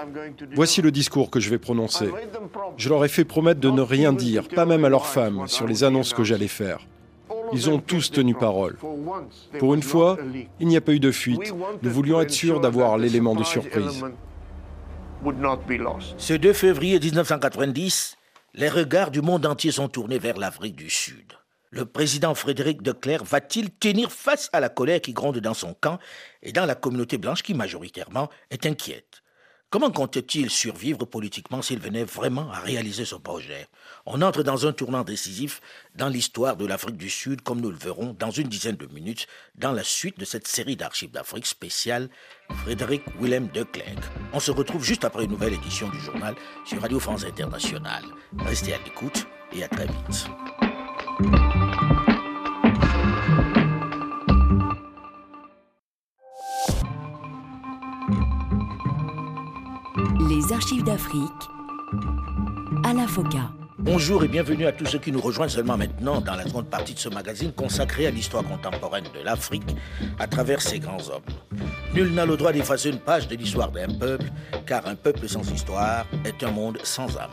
voici 0.55 0.81
le 0.81 0.91
discours 0.91 1.31
que 1.31 1.41
je 1.41 1.51
vais 1.51 1.59
prononcer. 1.59 2.09
Je 2.77 2.89
leur 2.89 3.05
ai 3.05 3.09
fait 3.09 3.25
promettre 3.25 3.61
de 3.61 3.71
ne 3.71 3.83
rien 3.83 4.13
dire, 4.13 4.49
pas 4.49 4.65
même 4.65 4.85
à 4.85 4.89
leurs 4.89 5.07
femmes, 5.07 5.47
sur 5.47 5.67
les 5.67 5.85
annonces 5.85 6.15
que 6.15 6.25
j'allais 6.25 6.49
faire. 6.49 6.87
Ils 7.53 7.71
ont 7.71 7.79
tous 7.79 8.11
tenu 8.11 8.35
parole. 8.35 8.77
Pour 9.59 9.75
une 9.75 9.83
fois, 9.83 10.19
il 10.61 10.69
n'y 10.69 10.77
a 10.77 10.81
pas 10.81 10.93
eu 10.93 11.01
de 11.01 11.11
fuite. 11.11 11.55
Nous 11.83 11.91
voulions 11.91 12.21
être 12.21 12.31
sûrs 12.31 12.61
d'avoir 12.61 12.99
l'élément 12.99 13.35
de 13.35 13.45
surprise. 13.45 14.05
Ce 16.19 16.35
2 16.35 16.53
février 16.53 17.01
1990, 17.01 18.17
les 18.55 18.69
regards 18.69 19.11
du 19.11 19.21
monde 19.21 19.47
entier 19.47 19.73
sont 19.73 19.89
tournés 19.89 20.19
vers 20.19 20.39
l'Afrique 20.39 20.77
du 20.77 20.91
Sud. 20.91 21.33
Le 21.71 21.85
président 21.85 22.35
Frédéric 22.35 22.81
de 22.81 22.93
Klerk 22.93 23.25
va-t-il 23.25 23.71
tenir 23.71 24.11
face 24.11 24.49
à 24.53 24.61
la 24.61 24.71
colère 24.71 25.03
qui 25.03 25.13
gronde 25.13 25.39
dans 25.39 25.55
son 25.55 25.75
camp 25.75 25.99
et 26.43 26.53
dans 26.53 26.65
la 26.65 26.75
communauté 26.75 27.19
blanche 27.19 27.43
qui 27.43 27.53
majoritairement 27.53 28.31
est 28.51 28.65
inquiète? 28.65 29.23
Comment 29.71 29.91
compte-t-il 29.91 30.49
survivre 30.49 31.05
politiquement 31.05 31.61
s'il 31.61 31.79
venait 31.79 32.05
vraiment 32.05 32.51
à 32.51 32.59
réaliser 32.61 33.05
ce 33.05 33.17
projet? 33.17 33.67
On 34.07 34.23
entre 34.23 34.43
dans 34.43 34.67
un 34.67 34.73
tournant 34.73 35.05
décisif 35.05 35.61
dans 35.95 36.09
l'histoire 36.09 36.57
de 36.57 36.65
l'Afrique 36.65 36.97
du 36.97 37.11
Sud, 37.11 37.43
comme 37.43 37.61
nous 37.61 37.71
le 37.71 37.77
verrons 37.77 38.17
dans 38.19 38.31
une 38.31 38.49
dizaine 38.49 38.77
de 38.77 38.87
minutes, 38.87 39.27
dans 39.57 39.73
la 39.73 39.85
suite 39.85 40.19
de 40.19 40.25
cette 40.25 40.49
série 40.49 40.77
d'archives 40.77 41.11
d'Afrique 41.11 41.47
spéciale 41.47 42.09
Frédéric 42.63 43.03
Willem 43.21 43.49
de 43.49 43.63
Klerk. 43.63 44.03
On 44.33 44.41
se 44.41 44.51
retrouve 44.51 44.83
juste 44.83 45.05
après 45.05 45.25
une 45.25 45.33
nouvelle 45.33 45.53
édition 45.53 45.91
du 45.91 46.01
journal 46.01 46.35
sur 46.65 46.81
Radio 46.81 46.99
France 46.99 47.25
Internationale. 47.25 48.05
Restez 48.39 48.73
à 48.73 48.79
l'écoute 48.79 49.27
et 49.53 49.65
à 49.65 49.69
très 49.69 49.87
vite. 49.87 50.29
Les 51.21 51.27
archives 60.53 60.85
d'Afrique 60.85 61.23
à 62.85 62.93
la 62.93 63.09
FOCA. 63.09 63.51
Bonjour 63.81 64.23
et 64.23 64.29
bienvenue 64.29 64.67
à 64.67 64.73
tous 64.73 64.87
ceux 64.87 65.01
qui 65.01 65.11
nous 65.11 65.21
rejoignent 65.21 65.49
seulement 65.49 65.77
maintenant 65.77 66.21
dans 66.21 66.37
la 66.37 66.47
seconde 66.47 66.71
partie 66.71 66.95
de 66.95 67.01
ce 67.01 67.09
magazine 67.09 67.53
consacré 67.53 68.07
à 68.07 68.13
l'histoire 68.13 68.45
contemporaine 68.45 69.07
de 69.13 69.25
l'Afrique 69.25 69.75
à 70.21 70.29
travers 70.29 70.63
ses 70.63 70.79
grands 70.79 71.09
hommes. 71.09 71.25
Nul 71.95 72.15
n'a 72.15 72.27
le 72.27 72.37
droit 72.37 72.53
d'effacer 72.53 72.91
une 72.91 73.01
page 73.01 73.27
de 73.27 73.35
l'histoire 73.35 73.73
d'un 73.73 73.89
peuple, 73.89 74.27
car 74.67 74.87
un 74.87 74.95
peuple 74.95 75.29
sans 75.29 75.51
histoire 75.51 76.07
est 76.25 76.45
un 76.45 76.53
monde 76.53 76.79
sans 76.85 77.17
âme. 77.17 77.31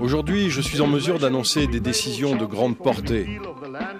Aujourd'hui, 0.00 0.50
je 0.50 0.60
suis 0.60 0.80
en 0.80 0.86
mesure 0.86 1.18
d'annoncer 1.18 1.66
des 1.66 1.80
décisions 1.80 2.36
de 2.36 2.44
grande 2.44 2.76
portée. 2.76 3.40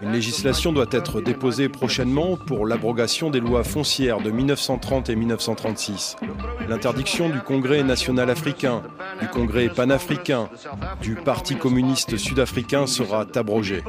Une 0.03 0.13
législation 0.13 0.73
doit 0.73 0.87
être 0.93 1.21
déposée 1.21 1.69
prochainement 1.69 2.37
pour 2.37 2.67
l'abrogation 2.67 3.31
des 3.31 3.41
lois 3.41 3.65
foncières 3.65 4.21
de 4.21 4.31
1930 4.31 5.11
et 5.11 5.17
1936. 5.17 6.17
L'interdiction 6.69 7.29
du 7.29 7.41
Congrès 7.41 7.83
national 7.83 8.31
africain, 8.31 8.83
du 9.21 9.29
Congrès 9.29 9.69
panafricain, 9.69 10.49
du 11.01 11.17
Parti 11.17 11.57
communiste 11.57 12.17
sud-africain 12.17 12.87
sera 12.87 13.27
abrogée. 13.35 13.83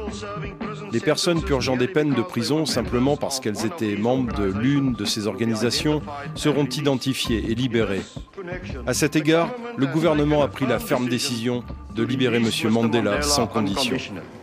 Les 0.92 1.00
personnes 1.00 1.42
purgeant 1.42 1.76
des 1.76 1.88
peines 1.88 2.14
de 2.14 2.22
prison 2.22 2.66
simplement 2.66 3.16
parce 3.16 3.40
qu'elles 3.40 3.66
étaient 3.66 3.96
membres 3.96 4.34
de 4.34 4.44
l'une 4.44 4.94
de 4.94 5.04
ces 5.04 5.26
organisations 5.26 6.02
seront 6.34 6.66
identifiées 6.66 7.50
et 7.50 7.54
libérées. 7.54 8.02
À 8.86 8.92
cet 8.92 9.16
égard, 9.16 9.54
le 9.76 9.86
gouvernement 9.86 10.42
a 10.42 10.48
pris 10.48 10.66
la 10.66 10.78
ferme 10.78 11.08
décision 11.08 11.64
de 11.94 12.02
libérer 12.02 12.36
M. 12.36 12.50
Mandela 12.70 13.22
sans 13.22 13.46
condition. 13.46 13.96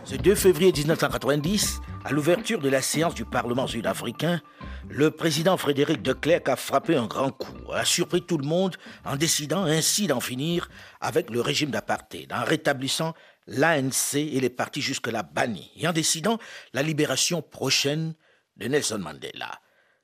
Ce 0.04 0.16
2 0.16 0.34
février 0.34 0.72
1990, 0.72 1.80
à 2.04 2.12
l'ouverture 2.12 2.60
de 2.60 2.68
la 2.68 2.82
séance 2.82 3.14
du 3.14 3.24
Parlement 3.24 3.66
sud-africain, 3.66 4.40
le 4.88 5.10
président 5.10 5.56
Frédéric 5.56 6.02
de 6.02 6.12
Klerk 6.12 6.48
a 6.48 6.56
frappé 6.56 6.96
un 6.96 7.06
grand 7.06 7.30
coup, 7.30 7.72
a 7.72 7.84
surpris 7.84 8.22
tout 8.22 8.38
le 8.38 8.46
monde 8.46 8.76
en 9.04 9.16
décidant 9.16 9.62
ainsi 9.62 10.08
d'en 10.08 10.20
finir 10.20 10.68
avec 11.00 11.30
le 11.30 11.40
régime 11.40 11.70
d'apartheid, 11.70 12.32
en 12.32 12.44
rétablissant 12.44 13.14
l'ANC 13.46 14.14
et 14.14 14.40
les 14.40 14.50
partis 14.50 14.82
jusque-là 14.82 15.22
bannis, 15.22 15.70
et 15.76 15.86
en 15.86 15.92
décidant 15.92 16.38
la 16.72 16.82
libération 16.82 17.40
prochaine 17.40 18.14
de 18.56 18.66
Nelson 18.66 18.98
Mandela. 18.98 19.60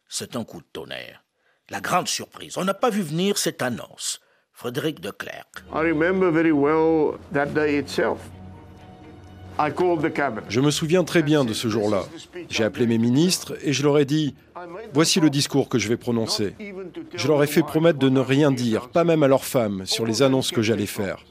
C'est 0.09 0.37
un 0.37 0.45
coup 0.45 0.61
de 0.61 0.67
tonnerre. 0.73 1.25
La 1.71 1.81
grande 1.81 2.09
surprise. 2.09 2.57
On 2.57 2.65
n'a 2.65 2.75
pas 2.75 2.89
vu 2.89 3.03
venir 3.03 3.37
cette 3.37 3.61
annonce. 3.61 4.21
Frédéric 4.53 5.01
de 5.01 5.11
Klerk. 5.11 5.65
Je 10.49 10.61
me 10.61 10.71
souviens 10.71 11.05
très 11.05 11.23
bien 11.23 11.45
de 11.45 11.53
ce 11.53 11.69
jour-là. 11.69 12.05
J'ai 12.49 12.65
appelé 12.65 12.87
mes 12.87 12.97
ministres 12.97 13.57
et 13.63 13.73
je 13.73 13.83
leur 13.83 13.99
ai 13.99 14.05
dit, 14.05 14.35
voici 14.95 15.21
le 15.21 15.29
discours 15.31 15.69
que 15.69 15.79
je 15.79 15.89
vais 15.89 15.97
prononcer. 15.97 16.55
Je 17.15 17.29
leur 17.29 17.43
ai 17.43 17.47
fait 17.47 17.63
promettre 17.63 17.99
de 17.99 18.09
ne 18.09 18.21
rien 18.21 18.51
dire, 18.51 18.89
pas 18.89 19.05
même 19.05 19.23
à 19.23 19.29
leurs 19.29 19.45
femmes, 19.45 19.85
sur 19.85 20.07
les 20.07 20.23
annonces 20.23 20.51
que 20.51 20.63
j'allais 20.63 20.87
faire. 20.87 21.25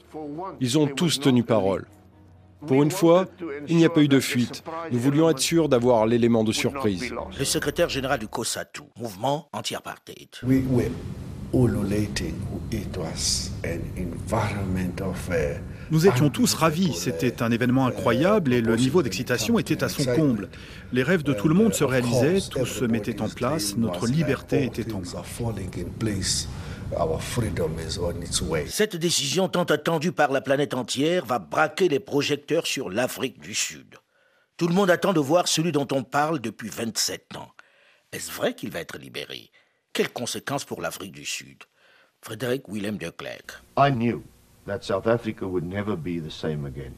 Ils 0.60 0.78
ont 0.78 0.86
tous 0.86 1.18
tenu 1.20 1.42
parole. 1.42 1.86
Pour 2.66 2.82
une 2.82 2.90
fois, 2.90 3.26
il 3.68 3.76
n'y 3.76 3.84
a 3.84 3.90
pas 3.90 4.02
eu 4.02 4.08
de 4.08 4.20
fuite. 4.20 4.64
Nous 4.90 4.98
voulions 4.98 5.30
être 5.30 5.38
sûrs 5.38 5.68
d'avoir 5.68 6.06
l'élément 6.06 6.44
de 6.44 6.52
surprise. 6.52 7.12
Le 7.38 7.44
secrétaire 7.44 7.88
général 7.88 8.18
du 8.18 8.28
COSATU, 8.28 8.82
mouvement 8.96 9.48
anti-apartheid. 9.52 10.28
Nous 15.90 16.06
étions 16.06 16.28
tous 16.28 16.54
ravis, 16.54 16.92
c'était 16.92 17.42
un 17.42 17.50
événement 17.50 17.86
incroyable 17.86 18.52
et 18.52 18.60
le 18.60 18.76
niveau 18.76 19.02
d'excitation 19.02 19.58
était 19.58 19.82
à 19.82 19.88
son 19.88 20.04
comble. 20.14 20.50
Les 20.92 21.02
rêves 21.02 21.22
de 21.22 21.32
tout 21.32 21.48
le 21.48 21.54
monde 21.54 21.72
se 21.72 21.84
réalisaient, 21.84 22.40
tout 22.50 22.66
se 22.66 22.84
mettait 22.84 23.22
en 23.22 23.28
place, 23.28 23.76
notre 23.78 24.06
liberté 24.06 24.64
était 24.64 24.92
en 24.92 25.02
Cette 28.66 28.96
décision 28.96 29.48
tant 29.48 29.64
attendue 29.64 30.12
par 30.12 30.32
la 30.32 30.40
planète 30.40 30.74
entière 30.74 31.26
va 31.26 31.38
braquer 31.38 31.88
les 31.88 32.00
projecteurs 32.00 32.66
sur 32.66 32.88
l'Afrique 32.88 33.40
du 33.40 33.54
Sud. 33.54 33.96
Tout 34.56 34.68
le 34.68 34.74
monde 34.74 34.90
attend 34.90 35.12
de 35.12 35.20
voir 35.20 35.48
celui 35.48 35.70
dont 35.70 35.86
on 35.92 36.02
parle 36.02 36.40
depuis 36.40 36.68
27 36.68 37.36
ans. 37.36 37.50
Est-ce 38.12 38.32
vrai 38.32 38.54
qu'il 38.54 38.70
va 38.70 38.80
être 38.80 38.98
libéré? 38.98 39.50
Quelles 39.92 40.12
conséquences 40.12 40.64
pour 40.64 40.80
l'Afrique 40.80 41.12
du 41.12 41.24
Sud? 41.24 41.64
Frédéric 42.22 42.68
Willem 42.68 42.96
de 42.96 43.10
Klerk. 43.10 43.62
I 43.76 43.90
knew 43.90 44.22
that 44.66 44.82
South 44.82 45.06
Africa 45.06 45.46
would 45.46 45.64
never 45.64 45.94
be 45.94 46.20
the 46.20 46.30
same 46.30 46.64
again. 46.64 46.94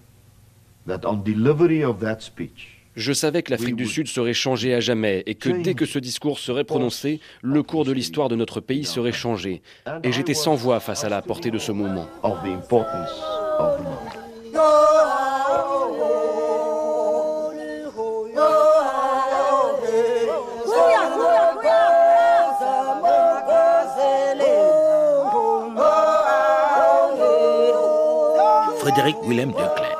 That 0.86 1.04
on 1.04 1.22
delivery 1.22 1.84
of 1.84 2.00
that 2.00 2.20
speech, 2.20 2.79
je 3.00 3.12
savais 3.12 3.42
que 3.42 3.50
l'Afrique 3.50 3.76
du 3.76 3.86
Sud 3.86 4.06
serait 4.06 4.34
changée 4.34 4.74
à 4.74 4.80
jamais 4.80 5.22
et 5.26 5.34
que 5.34 5.48
dès 5.48 5.74
que 5.74 5.86
ce 5.86 5.98
discours 5.98 6.38
serait 6.38 6.64
prononcé, 6.64 7.20
le 7.42 7.62
cours 7.62 7.84
de 7.84 7.92
l'histoire 7.92 8.28
de 8.28 8.36
notre 8.36 8.60
pays 8.60 8.84
serait 8.84 9.12
changé. 9.12 9.62
Et 10.04 10.12
j'étais 10.12 10.34
sans 10.34 10.54
voix 10.54 10.80
face 10.80 11.02
à 11.02 11.08
la 11.08 11.22
portée 11.22 11.50
de 11.50 11.58
ce 11.58 11.72
moment. 11.72 12.06
Frédéric 28.78 29.16
Willem 29.26 29.50
de 29.50 29.54
Klerk. 29.54 29.98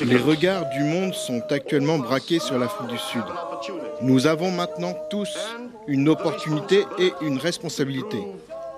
Les 0.00 0.16
regards 0.18 0.68
du 0.70 0.82
monde 0.82 1.14
sont 1.14 1.42
actuellement 1.50 1.98
braqués 1.98 2.38
sur 2.38 2.58
l'Afrique 2.58 2.90
du 2.90 2.98
Sud. 2.98 3.24
Nous 4.02 4.26
avons 4.26 4.50
maintenant 4.50 4.94
tous 5.08 5.34
une 5.86 6.08
opportunité 6.08 6.84
et 6.98 7.12
une 7.22 7.38
responsabilité, 7.38 8.18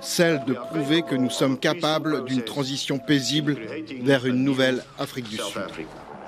celle 0.00 0.44
de 0.44 0.54
prouver 0.54 1.02
que 1.02 1.16
nous 1.16 1.30
sommes 1.30 1.58
capables 1.58 2.24
d'une 2.24 2.42
transition 2.42 2.98
paisible 2.98 3.56
vers 4.02 4.26
une 4.26 4.44
nouvelle 4.44 4.84
Afrique 4.98 5.28
du 5.28 5.36
Sud. 5.36 5.62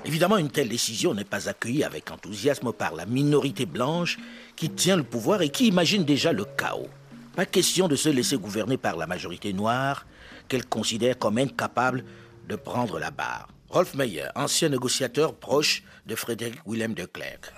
Évidemment, 0.03 0.37
une 0.37 0.49
telle 0.49 0.69
décision 0.69 1.13
n'est 1.13 1.23
pas 1.23 1.47
accueillie 1.47 1.83
avec 1.83 2.11
enthousiasme 2.11 2.73
par 2.73 2.95
la 2.95 3.05
minorité 3.05 3.65
blanche 3.65 4.17
qui 4.55 4.69
tient 4.69 4.97
le 4.97 5.03
pouvoir 5.03 5.41
et 5.41 5.49
qui 5.49 5.67
imagine 5.67 6.03
déjà 6.03 6.33
le 6.33 6.45
chaos. 6.45 6.87
Pas 7.35 7.45
question 7.45 7.87
de 7.87 7.95
se 7.95 8.09
laisser 8.09 8.37
gouverner 8.37 8.77
par 8.77 8.97
la 8.97 9.07
majorité 9.07 9.53
noire 9.53 10.05
qu'elle 10.49 10.65
considère 10.65 11.17
comme 11.17 11.37
incapable 11.37 12.03
de 12.47 12.55
prendre 12.55 12.99
la 12.99 13.11
barre. 13.11 13.47
Rolf 13.69 13.93
Meyer, 13.93 14.25
ancien 14.35 14.69
négociateur 14.69 15.35
proche 15.35 15.83
de 16.07 16.15
Frédéric 16.15 16.59
Willem 16.65 16.95
de 16.95 17.05
Klerk. 17.05 17.53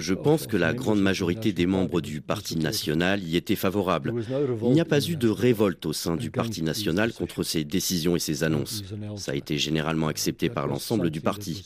Je 0.00 0.14
pense 0.14 0.46
que 0.46 0.56
la 0.56 0.72
grande 0.72 1.00
majorité 1.00 1.52
des 1.52 1.66
membres 1.66 2.00
du 2.00 2.20
Parti 2.20 2.56
national 2.56 3.22
y 3.22 3.36
étaient 3.36 3.54
favorables. 3.54 4.14
Il 4.62 4.70
n'y 4.70 4.80
a 4.80 4.86
pas 4.86 5.04
eu 5.04 5.16
de 5.16 5.28
révolte 5.28 5.84
au 5.84 5.92
sein 5.92 6.16
du 6.16 6.30
Parti 6.30 6.62
national 6.62 7.12
contre 7.12 7.42
ces 7.42 7.64
décisions 7.64 8.16
et 8.16 8.18
ces 8.18 8.44
annonces. 8.44 8.82
Ça 9.16 9.32
a 9.32 9.34
été 9.34 9.58
généralement 9.58 10.08
accepté 10.08 10.48
par 10.48 10.66
l'ensemble 10.66 11.10
du 11.10 11.20
parti. 11.20 11.64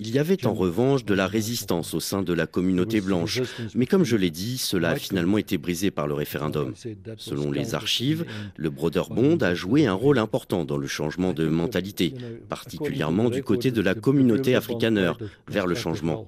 Il 0.00 0.10
y 0.10 0.18
avait 0.18 0.44
en 0.46 0.54
revanche 0.54 1.04
de 1.04 1.14
la 1.14 1.26
résistance 1.26 1.94
au 1.94 2.00
sein 2.00 2.22
de 2.22 2.32
la 2.32 2.46
communauté 2.46 3.00
blanche. 3.00 3.40
Mais 3.74 3.86
comme 3.86 4.04
je 4.04 4.16
l'ai 4.16 4.30
dit, 4.30 4.58
cela 4.58 4.90
a 4.90 4.96
finalement 4.96 5.38
été 5.38 5.58
brisé 5.58 5.90
par 5.90 6.06
le 6.06 6.14
référendum. 6.14 6.74
Selon 7.18 7.52
les 7.52 7.74
archives, 7.74 8.24
le 8.56 8.70
Broderbond 8.70 9.38
a 9.38 9.54
joué 9.54 9.86
un 9.86 9.94
rôle 9.94 10.18
important 10.18 10.64
dans 10.64 10.78
le 10.78 10.86
changement 10.88 11.32
de 11.32 11.46
mentalité, 11.46 12.14
particulièrement 12.48 13.30
du 13.30 13.42
côté 13.42 13.70
de 13.70 13.80
la 13.80 13.94
communauté 13.94 14.54
afrikaneur 14.54 15.18
vers 15.48 15.66
le 15.66 15.74
changement. 15.74 16.26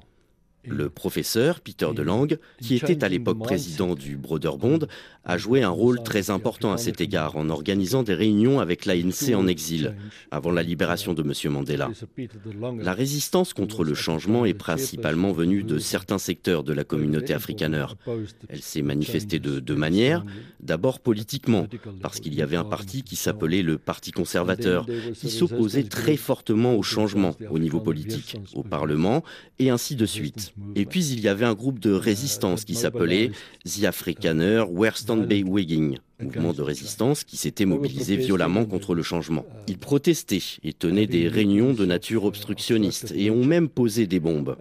Le 0.66 0.88
professeur 0.88 1.60
Peter 1.60 1.88
DeLange, 1.94 2.38
qui 2.60 2.76
était 2.76 3.04
à 3.04 3.08
l'époque 3.08 3.38
président 3.38 3.94
du 3.94 4.16
Broderbond, 4.16 4.80
a 5.24 5.38
joué 5.38 5.62
un 5.62 5.70
rôle 5.70 6.02
très 6.02 6.30
important 6.30 6.72
à 6.72 6.78
cet 6.78 7.00
égard 7.00 7.36
en 7.36 7.48
organisant 7.48 8.02
des 8.02 8.14
réunions 8.14 8.60
avec 8.60 8.84
l'ANC 8.84 9.34
en 9.34 9.46
exil 9.46 9.94
avant 10.30 10.50
la 10.50 10.62
libération 10.62 11.14
de 11.14 11.22
M. 11.22 11.52
Mandela. 11.52 11.90
La 12.78 12.92
résistance 12.92 13.54
contre 13.54 13.84
le 13.84 13.94
changement 13.94 14.44
est 14.44 14.54
principalement 14.54 15.32
venue 15.32 15.62
de 15.62 15.78
certains 15.78 16.18
secteurs 16.18 16.62
de 16.62 16.72
la 16.72 16.84
communauté 16.84 17.34
afrikaneur. 17.34 17.96
Elle 18.48 18.62
s'est 18.62 18.82
manifestée 18.82 19.38
de 19.38 19.60
deux 19.60 19.76
manières. 19.76 20.24
D'abord 20.60 21.00
politiquement, 21.00 21.66
parce 22.00 22.20
qu'il 22.20 22.34
y 22.34 22.42
avait 22.42 22.56
un 22.56 22.64
parti 22.64 23.02
qui 23.02 23.16
s'appelait 23.16 23.62
le 23.62 23.78
Parti 23.78 24.12
conservateur, 24.12 24.86
qui 25.14 25.30
s'opposait 25.30 25.84
très 25.84 26.16
fortement 26.16 26.74
au 26.74 26.82
changement 26.82 27.34
au 27.50 27.58
niveau 27.58 27.80
politique, 27.80 28.36
au 28.54 28.62
Parlement, 28.62 29.22
et 29.58 29.70
ainsi 29.70 29.96
de 29.96 30.06
suite. 30.06 30.53
Et 30.74 30.86
puis 30.86 31.04
il 31.06 31.20
y 31.20 31.28
avait 31.28 31.44
un 31.44 31.54
groupe 31.54 31.78
de 31.78 31.92
résistance 31.92 32.64
qui 32.64 32.74
s'appelait 32.74 33.30
The 33.64 33.84
Afrikaner 33.84 34.64
Western 34.68 35.26
Bay 35.26 35.42
Wigging, 35.42 35.98
mouvement 36.20 36.52
de 36.52 36.62
résistance 36.62 37.24
qui 37.24 37.36
s'était 37.36 37.64
mobilisé 37.64 38.16
violemment 38.16 38.64
contre 38.64 38.94
le 38.94 39.02
changement. 39.02 39.44
Ils 39.66 39.78
protestaient 39.78 40.58
et 40.62 40.72
tenaient 40.72 41.06
des 41.06 41.28
réunions 41.28 41.72
de 41.72 41.84
nature 41.84 42.24
obstructionniste 42.24 43.12
et 43.16 43.30
ont 43.30 43.44
même 43.44 43.68
posé 43.68 44.06
des 44.06 44.20
bombes. 44.20 44.56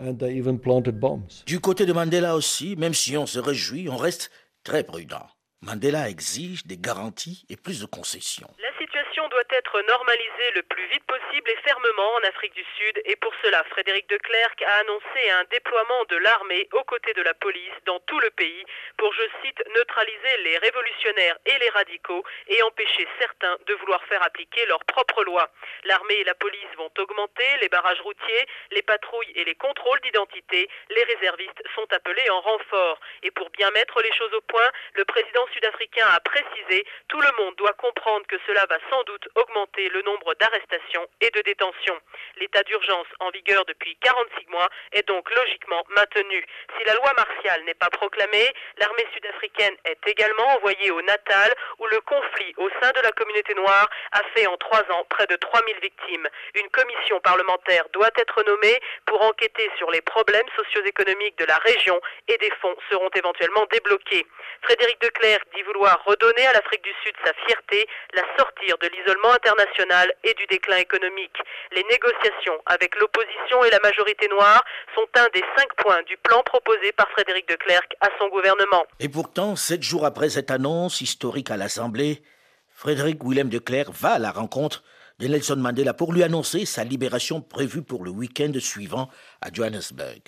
Du 1.45 1.60
côté 1.60 1.86
de 1.86 1.93
Mandela 1.93 2.36
aussi, 2.36 2.75
même 2.75 2.93
si 2.93 3.17
on 3.17 3.25
se 3.25 3.39
réjouit, 3.39 3.89
on 3.89 3.97
reste 3.97 4.32
très 4.63 4.84
prudent. 4.84 5.27
Mandela 5.62 6.10
exige 6.10 6.65
des 6.65 6.77
garanties 6.77 7.45
et 7.49 7.56
plus 7.56 7.79
de 7.79 7.86
concessions. 7.86 8.49
Situation 8.93 9.27
doit 9.29 9.49
être 9.49 9.82
normalisée 9.88 10.51
le 10.53 10.62
plus 10.62 10.86
vite 10.86 11.03
possible 11.06 11.49
et 11.49 11.58
fermement 11.65 12.13
en 12.13 12.27
Afrique 12.27 12.53
du 12.53 12.63
Sud 12.77 13.01
et 13.06 13.15
pour 13.15 13.34
cela, 13.41 13.63
Frédéric 13.71 14.08
de 14.08 14.17
Klerk 14.17 14.62
a 14.62 14.75
annoncé 14.82 15.32
un 15.32 15.43
déploiement 15.45 16.03
de 16.10 16.17
l'armée 16.17 16.69
aux 16.73 16.84
côtés 16.84 17.13
de 17.13 17.23
la 17.23 17.34
police 17.34 17.73
dans 17.88 17.99
tout 18.01 18.19
le 18.19 18.29
pays 18.29 18.63
pour, 18.97 19.12
je 19.15 19.23
cite, 19.43 19.63
neutraliser 19.75 20.38
les 20.43 20.60
révolutionnaires 20.60 21.39
et 21.47 21.58
les 21.58 21.69
radicaux 21.69 22.23
et 22.49 22.62
empêcher 22.62 23.08
certains 23.17 23.58
de 23.65 23.73
vouloir 23.73 24.03
faire 24.03 24.21
appliquer 24.21 24.63
leurs 24.67 24.86
propres 24.86 25.23
lois. 25.23 25.49
L'armée 25.86 26.19
et 26.19 26.25
la 26.25 26.36
police 26.36 26.75
vont 26.77 26.91
augmenter 26.99 27.49
les 27.62 27.69
barrages 27.69 28.01
routiers, 28.01 28.45
les 28.69 28.84
patrouilles 28.84 29.32
et 29.34 29.43
les 29.43 29.56
contrôles 29.56 30.01
d'identité. 30.01 30.69
Les 30.91 31.03
réservistes 31.03 31.63
sont 31.73 31.91
appelés 31.91 32.29
en 32.29 32.41
renfort. 32.41 32.99
Et 33.23 33.32
pour 33.32 33.49
bien 33.49 33.71
mettre 33.71 33.99
les 34.03 34.13
choses 34.13 34.34
au 34.36 34.41
point, 34.41 34.69
le 34.93 35.06
président 35.06 35.47
sud-africain 35.51 36.06
a 36.13 36.19
précisé 36.19 36.86
tout 37.08 37.21
le 37.21 37.32
monde 37.43 37.56
doit 37.56 37.73
comprendre 37.73 38.25
que 38.27 38.38
cela 38.45 38.65
va 38.67 38.77
sans 38.89 39.03
doute 39.03 39.27
augmenter 39.35 39.89
le 39.89 40.01
nombre 40.03 40.33
d'arrestations 40.35 41.07
et 41.21 41.29
de 41.29 41.41
détentions. 41.41 41.99
L'état 42.37 42.63
d'urgence 42.63 43.07
en 43.19 43.29
vigueur 43.31 43.65
depuis 43.65 43.95
46 43.97 44.47
mois 44.49 44.69
est 44.91 45.07
donc 45.07 45.29
logiquement 45.35 45.83
maintenu. 45.95 46.45
Si 46.77 46.83
la 46.85 46.95
loi 46.95 47.13
martiale 47.15 47.63
n'est 47.65 47.73
pas 47.73 47.89
proclamée, 47.89 48.53
l'armée 48.77 49.05
sud-africaine 49.13 49.75
est 49.85 50.07
également 50.07 50.47
envoyée 50.55 50.91
au 50.91 51.01
Natal 51.01 51.53
où 51.79 51.87
le 51.87 51.99
conflit 52.01 52.53
au 52.57 52.69
sein 52.81 52.91
de 52.91 53.01
la 53.01 53.11
communauté 53.11 53.53
noire 53.55 53.89
a 54.11 54.21
fait 54.35 54.47
en 54.47 54.57
trois 54.57 54.83
ans 54.91 55.05
près 55.09 55.27
de 55.27 55.35
3000 55.35 55.79
victimes. 55.81 56.27
Une 56.55 56.69
commission 56.69 57.19
parlementaire 57.21 57.85
doit 57.93 58.11
être 58.17 58.43
nommée 58.43 58.79
pour 59.05 59.21
enquêter 59.21 59.69
sur 59.77 59.89
les 59.91 60.01
problèmes 60.01 60.47
socio-économiques 60.55 61.37
de 61.37 61.45
la 61.45 61.57
région 61.57 61.99
et 62.27 62.37
des 62.37 62.51
fonds 62.61 62.75
seront 62.89 63.09
éventuellement 63.15 63.65
débloqués. 63.71 64.25
Frédéric 64.61 64.99
de 65.01 65.09
Klerk 65.09 65.43
dit 65.55 65.61
vouloir 65.63 66.03
redonner 66.05 66.45
à 66.47 66.53
l'Afrique 66.53 66.83
du 66.83 66.93
Sud 67.03 67.13
sa 67.23 67.33
fierté, 67.45 67.87
la 68.13 68.23
de 68.63 68.88
l'isolement 68.88 69.34
international 69.34 70.13
et 70.23 70.34
du 70.36 70.45
déclin 70.47 70.78
économique. 70.78 71.36
Les 71.76 71.84
négociations 71.84 72.58
avec 72.65 72.95
l'opposition 72.95 73.63
et 73.65 73.69
la 73.69 73.80
majorité 73.84 74.28
noire 74.30 74.63
sont 74.95 75.08
un 75.15 75.28
des 75.34 75.43
cinq 75.58 75.67
points 75.78 76.02
du 76.04 76.15
plan 76.17 76.41
proposé 76.43 76.91
par 76.93 77.10
Frédéric 77.12 77.47
de 77.49 77.56
Klerk 77.56 77.93
à 77.99 78.08
son 78.19 78.30
gouvernement. 78.30 78.86
Et 78.99 79.10
pourtant, 79.10 79.56
sept 79.56 79.84
jours 79.84 80.06
après 80.06 80.30
cette 80.30 80.49
annonce 80.49 81.02
historique 81.02 81.52
à 81.52 81.58
l'Assemblée, 81.58 82.23
Frédéric 82.69 83.23
Willem 83.23 83.49
de 83.49 83.60
Klerk 83.60 83.89
va 83.91 84.13
à 84.13 84.19
la 84.19 84.32
rencontre 84.32 84.84
de 85.19 85.28
Nelson 85.28 85.58
Mandela 85.58 85.93
pour 85.93 86.13
lui 86.13 86.23
annoncer 86.23 86.65
sa 86.65 86.84
libération 86.84 87.41
prévue 87.41 87.84
pour 87.84 88.04
le 88.04 88.12
week-end 88.12 88.52
suivant 88.60 89.10
à 89.41 89.52
Johannesburg. 89.52 90.21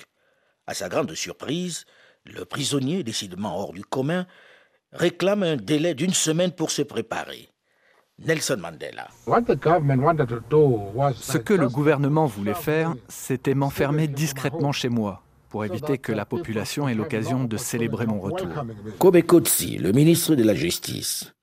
À 0.68 0.74
sa 0.74 0.90
grande 0.90 1.14
surprise, 1.16 1.86
le 2.26 2.44
prisonnier, 2.46 3.04
décidément 3.04 3.58
hors 3.58 3.74
du 3.74 3.84
commun, 3.84 4.28
réclame 4.92 5.44
un 5.44 5.56
délai 5.56 5.94
d'une 5.94 6.14
semaine 6.14 6.52
pour 6.52 6.72
se 6.72 6.82
préparer. 6.82 7.50
Nelson 8.24 8.58
Mandela. 8.62 9.08
Ce 11.16 11.38
que 11.38 11.54
le 11.54 11.68
gouvernement 11.68 12.26
voulait 12.26 12.54
faire, 12.54 12.96
c'était 13.10 13.54
m'enfermer 13.54 14.08
discrètement 14.08 14.72
chez 14.72 14.90
moi 14.90 15.22
pour 15.50 15.66
éviter 15.66 15.98
que 15.98 16.12
la 16.12 16.26
population 16.26 16.88
ait 16.88 16.96
l'occasion 16.96 17.44
de 17.44 17.58
célébrer 17.58 18.06
mon 18.06 18.20
retour. 18.20 18.48
Kobe 19.00 19.22
Kotsi, 19.22 19.78
le 19.78 19.92
ministre 19.92 20.36
de 20.36 20.44
la 20.44 20.54
Justice. 20.54 21.34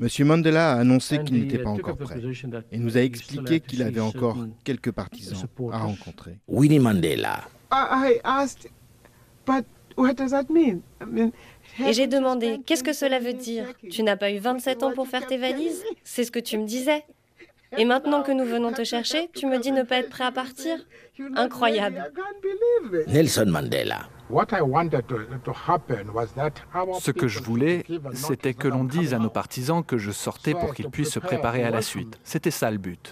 Monsieur 0.00 0.24
Mandela 0.24 0.72
a 0.72 0.80
annoncé 0.80 1.22
qu'il 1.24 1.40
n'était 1.40 1.58
pas 1.58 1.70
encore 1.70 1.96
prêt 1.96 2.20
et 2.70 2.78
nous 2.78 2.96
a 2.96 3.00
expliqué 3.00 3.60
qu'il 3.60 3.82
avait 3.82 4.00
encore 4.00 4.36
quelques 4.64 4.92
partisans 4.92 5.48
à 5.72 5.78
rencontrer. 5.78 6.38
Winnie 6.46 6.78
Mandela. 6.78 7.40
Et 11.86 11.92
j'ai 11.92 12.06
demandé, 12.06 12.60
qu'est-ce 12.66 12.84
que 12.84 12.92
cela 12.92 13.18
veut 13.18 13.32
dire? 13.32 13.66
Tu 13.90 14.02
n'as 14.02 14.16
pas 14.16 14.30
eu 14.30 14.38
27 14.38 14.82
ans 14.82 14.92
pour 14.92 15.06
faire 15.06 15.26
tes 15.26 15.36
valises? 15.36 15.84
C'est 16.04 16.24
ce 16.24 16.30
que 16.30 16.38
tu 16.40 16.58
me 16.58 16.66
disais. 16.66 17.04
Et 17.76 17.84
maintenant 17.84 18.22
que 18.22 18.32
nous 18.32 18.44
venons 18.44 18.72
te 18.72 18.82
chercher, 18.84 19.28
tu 19.34 19.46
me 19.46 19.58
dis 19.58 19.72
ne 19.72 19.82
pas 19.82 19.98
être 19.98 20.08
prêt 20.08 20.24
à 20.24 20.32
partir? 20.32 20.78
Incroyable. 21.36 22.12
Nelson 23.08 23.44
Mandela. 23.46 24.08
Ce 27.00 27.10
que 27.10 27.28
je 27.28 27.40
voulais, 27.40 27.84
c'était 28.14 28.54
que 28.54 28.68
l'on 28.68 28.84
dise 28.84 29.14
à 29.14 29.18
nos 29.18 29.30
partisans 29.30 29.82
que 29.82 29.98
je 29.98 30.10
sortais 30.10 30.52
pour 30.52 30.74
qu'ils 30.74 30.90
puissent 30.90 31.12
se 31.12 31.18
préparer 31.18 31.62
à 31.64 31.70
la 31.70 31.82
suite. 31.82 32.18
C'était 32.24 32.50
ça 32.50 32.70
le 32.70 32.78
but. 32.78 33.10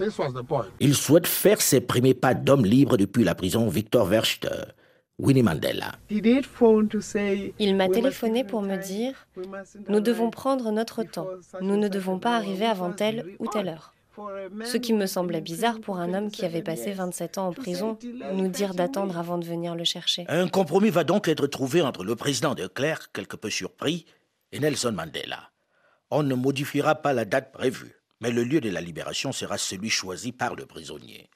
Il 0.81 0.95
souhaite 0.95 1.27
faire 1.27 1.61
ses 1.61 1.81
premiers 1.81 2.15
pas 2.15 2.35
d'homme 2.35 2.65
libre 2.65 2.97
depuis 2.97 3.25
la 3.25 3.35
prison 3.35 3.69
Victor 3.69 4.07
Verster. 4.07 4.75
Winnie 5.19 5.43
Mandela. 5.43 5.93
Il 6.11 7.77
m'a 7.77 7.89
téléphoné 7.89 8.45
pour 8.45 8.61
me 8.61 8.77
dire 8.77 9.27
Nous 9.89 10.01
devons 10.01 10.31
prendre 10.31 10.71
notre 10.71 11.03
temps. 11.05 11.29
Nous 11.63 11.77
ne 11.77 11.89
devons 11.89 12.19
pas 12.19 12.37
arriver 12.37 12.67
avant 12.67 12.93
telle 12.93 13.35
ou 13.39 13.47
telle 13.47 13.69
heure. 13.69 13.95
Ce 14.65 14.77
qui 14.77 14.93
me 14.93 15.07
semblait 15.07 15.41
bizarre 15.41 15.81
pour 15.81 15.99
un 15.99 16.15
homme 16.15 16.31
qui 16.31 16.45
avait 16.45 16.63
passé 16.63 16.93
27 16.93 17.39
ans 17.39 17.49
en 17.49 17.53
prison, 17.53 17.99
nous 18.33 18.49
dire 18.49 18.75
d'attendre 18.75 19.19
avant 19.19 19.39
de 19.39 19.47
venir 19.47 19.75
le 19.75 19.85
chercher. 19.85 20.25
Un 20.29 20.49
compromis 20.49 20.91
va 20.91 21.05
donc 21.05 21.29
être 21.29 21.47
trouvé 21.47 21.83
entre 21.83 22.05
le 22.05 22.17
président 22.17 22.55
de 22.55 22.67
Clerc, 22.67 23.13
quelque 23.13 23.37
peu 23.37 23.51
surpris, 23.51 24.07
et 24.53 24.59
Nelson 24.59 24.93
Mandela. 24.93 25.51
On 26.11 26.23
ne 26.23 26.35
modifiera 26.35 26.95
pas 26.95 27.13
la 27.13 27.25
date 27.25 27.53
prévue, 27.53 27.97
mais 28.21 28.31
le 28.31 28.45
lieu 28.45 28.61
de 28.61 28.71
la 28.71 28.81
libération 28.81 29.33
sera 29.33 29.59
celui 29.59 29.91
choisi 29.91 30.33
par 30.33 30.55
le 30.55 30.65
prisonnier. 30.67 31.29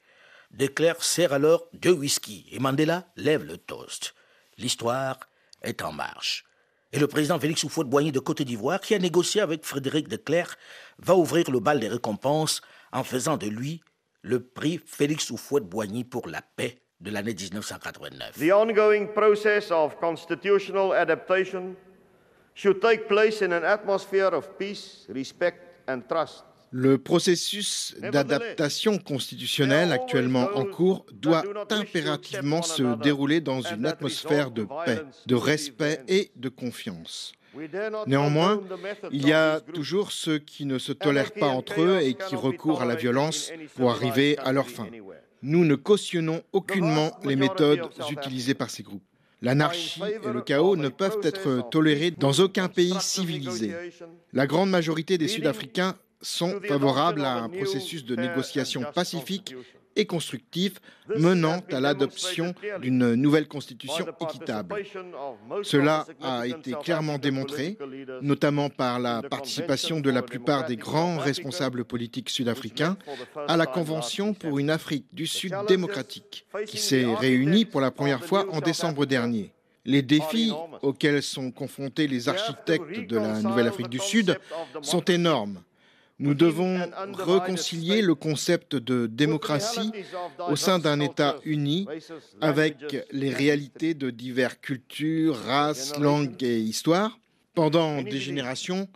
De 0.53 0.67
Klerk 0.67 1.01
sert 1.01 1.31
alors 1.31 1.67
deux 1.73 1.93
whisky 1.93 2.45
et 2.51 2.59
Mandela 2.59 3.05
lève 3.15 3.43
le 3.43 3.57
toast. 3.57 4.13
L'histoire 4.57 5.17
est 5.61 5.81
en 5.81 5.93
marche. 5.93 6.45
Et 6.91 6.99
le 6.99 7.07
président 7.07 7.39
Félix 7.39 7.63
Houphouët-Boigny 7.63 8.11
de 8.11 8.19
Côte 8.19 8.41
d'Ivoire, 8.41 8.81
qui 8.81 8.93
a 8.93 8.99
négocié 8.99 9.39
avec 9.39 9.63
Frédéric 9.63 10.09
de 10.09 10.17
Klerk, 10.17 10.59
va 10.99 11.15
ouvrir 11.15 11.49
le 11.49 11.61
bal 11.61 11.79
des 11.79 11.87
récompenses 11.87 12.61
en 12.91 13.05
faisant 13.05 13.37
de 13.37 13.47
lui 13.47 13.81
le 14.23 14.43
prix 14.43 14.81
Félix 14.85 15.31
Houphouët-Boigny 15.31 16.03
pour 16.03 16.27
la 16.27 16.41
paix 16.41 16.81
de 16.99 17.11
l'année 17.11 17.33
1989. 17.33 18.37
The 18.37 18.51
ongoing 18.51 19.07
process 19.13 19.71
of 19.71 19.97
constitutional 19.99 20.93
adaptation 20.93 21.75
should 22.53 22.81
take 22.81 23.07
place 23.07 23.41
in 23.41 23.53
an 23.53 23.63
atmosphere 23.63 24.33
of 24.33 24.57
peace, 24.57 25.07
respect 25.09 25.87
and 25.87 26.01
trust. 26.09 26.43
Le 26.71 26.97
processus 26.97 27.95
d'adaptation 27.99 28.97
constitutionnelle 28.97 29.91
actuellement 29.91 30.49
en 30.55 30.63
cours 30.63 31.05
doit 31.11 31.43
impérativement 31.69 32.61
se 32.61 32.95
dérouler 33.01 33.41
dans 33.41 33.61
une 33.61 33.85
atmosphère 33.85 34.51
de 34.51 34.65
paix, 34.85 35.01
de 35.25 35.35
respect 35.35 36.01
et 36.07 36.31
de 36.37 36.47
confiance. 36.47 37.33
Néanmoins, 38.07 38.61
il 39.11 39.27
y 39.27 39.33
a 39.33 39.59
toujours 39.59 40.13
ceux 40.13 40.39
qui 40.39 40.65
ne 40.65 40.77
se 40.77 40.93
tolèrent 40.93 41.33
pas 41.33 41.49
entre 41.49 41.81
eux 41.81 41.99
et 42.01 42.13
qui 42.13 42.37
recourent 42.37 42.81
à 42.81 42.85
la 42.85 42.95
violence 42.95 43.51
pour 43.75 43.91
arriver 43.91 44.37
à 44.37 44.53
leur 44.53 44.69
fin. 44.69 44.87
Nous 45.41 45.65
ne 45.65 45.75
cautionnons 45.75 46.41
aucunement 46.53 47.11
les 47.25 47.35
méthodes 47.35 47.89
utilisées 48.09 48.53
par 48.53 48.69
ces 48.69 48.83
groupes. 48.83 49.03
L'anarchie 49.41 50.01
et 50.23 50.31
le 50.31 50.41
chaos 50.41 50.77
ne 50.77 50.87
peuvent 50.87 51.19
être 51.23 51.67
tolérés 51.69 52.11
dans 52.11 52.33
aucun 52.33 52.69
pays 52.69 52.95
civilisé. 53.01 53.73
La 54.31 54.47
grande 54.47 54.69
majorité 54.69 55.17
des 55.17 55.27
Sud-Africains 55.27 55.95
sont 56.21 56.59
favorables 56.67 57.23
à 57.23 57.35
un 57.35 57.49
processus 57.49 58.05
de 58.05 58.15
négociation 58.15 58.83
pacifique 58.93 59.55
et 59.95 60.05
constructif 60.05 60.73
menant 61.17 61.59
à 61.71 61.79
l'adoption 61.79 62.53
d'une 62.81 63.15
nouvelle 63.15 63.47
constitution 63.47 64.05
équitable. 64.21 64.75
Cela 65.63 66.05
a 66.21 66.47
été 66.47 66.73
clairement 66.73 67.17
démontré, 67.17 67.77
notamment 68.21 68.69
par 68.69 68.99
la 68.99 69.21
participation 69.21 69.99
de 69.99 70.09
la 70.09 70.21
plupart 70.21 70.65
des 70.65 70.77
grands 70.77 71.17
responsables 71.17 71.83
politiques 71.83 72.29
sud-africains 72.29 72.97
à 73.47 73.57
la 73.57 73.65
Convention 73.65 74.33
pour 74.33 74.59
une 74.59 74.69
Afrique 74.69 75.07
du 75.13 75.27
Sud 75.27 75.53
démocratique, 75.67 76.45
qui 76.65 76.77
s'est 76.77 77.05
réunie 77.05 77.65
pour 77.65 77.81
la 77.81 77.91
première 77.91 78.23
fois 78.23 78.45
en 78.53 78.59
décembre 78.61 79.05
dernier. 79.05 79.51
Les 79.83 80.03
défis 80.03 80.53
auxquels 80.83 81.23
sont 81.23 81.51
confrontés 81.51 82.07
les 82.07 82.29
architectes 82.29 83.09
de 83.09 83.17
la 83.17 83.41
Nouvelle 83.41 83.67
Afrique 83.67 83.89
du 83.89 83.99
Sud 83.99 84.37
sont 84.81 85.01
énormes 85.01 85.61
nous 86.21 86.35
devons 86.35 86.79
réconcilier 87.13 88.01
le 88.01 88.13
concept 88.15 88.75
de 88.75 89.07
démocratie 89.07 89.91
au 90.49 90.55
sein 90.55 90.77
d'un 90.79 90.99
État 90.99 91.35
uni 91.43 91.87
avec 92.39 93.07
les 93.11 93.31
réalités 93.31 93.93
de 93.95 94.11
diverses 94.11 94.57
cultures, 94.61 95.35
races, 95.35 95.97
langues 95.97 96.41
et 96.43 96.59
histoires. 96.59 97.17
Pendant 97.55 98.01
des 98.01 98.19
générations, 98.19 98.87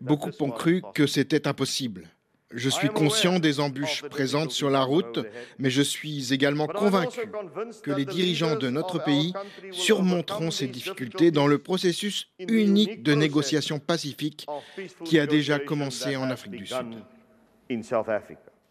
beaucoup 0.00 0.30
ont 0.40 0.50
cru 0.50 0.82
que 0.94 1.06
c'était 1.06 1.46
impossible. 1.46 2.08
Je 2.52 2.68
suis 2.68 2.88
conscient 2.88 3.38
des 3.38 3.60
embûches 3.60 4.02
présentes 4.10 4.50
sur 4.50 4.70
la 4.70 4.82
route, 4.82 5.20
mais 5.58 5.70
je 5.70 5.82
suis 5.82 6.32
également 6.32 6.66
convaincu 6.66 7.20
que 7.82 7.92
les 7.92 8.04
dirigeants 8.04 8.56
de 8.56 8.68
notre 8.70 9.02
pays 9.02 9.32
surmonteront 9.70 10.50
ces 10.50 10.66
difficultés 10.66 11.30
dans 11.30 11.46
le 11.46 11.58
processus 11.58 12.28
unique 12.40 13.04
de 13.04 13.14
négociation 13.14 13.78
pacifique 13.78 14.46
qui 15.04 15.20
a 15.20 15.26
déjà 15.26 15.60
commencé 15.60 16.16
en 16.16 16.28
Afrique 16.28 16.56
du 16.56 16.66
Sud. 16.66 17.04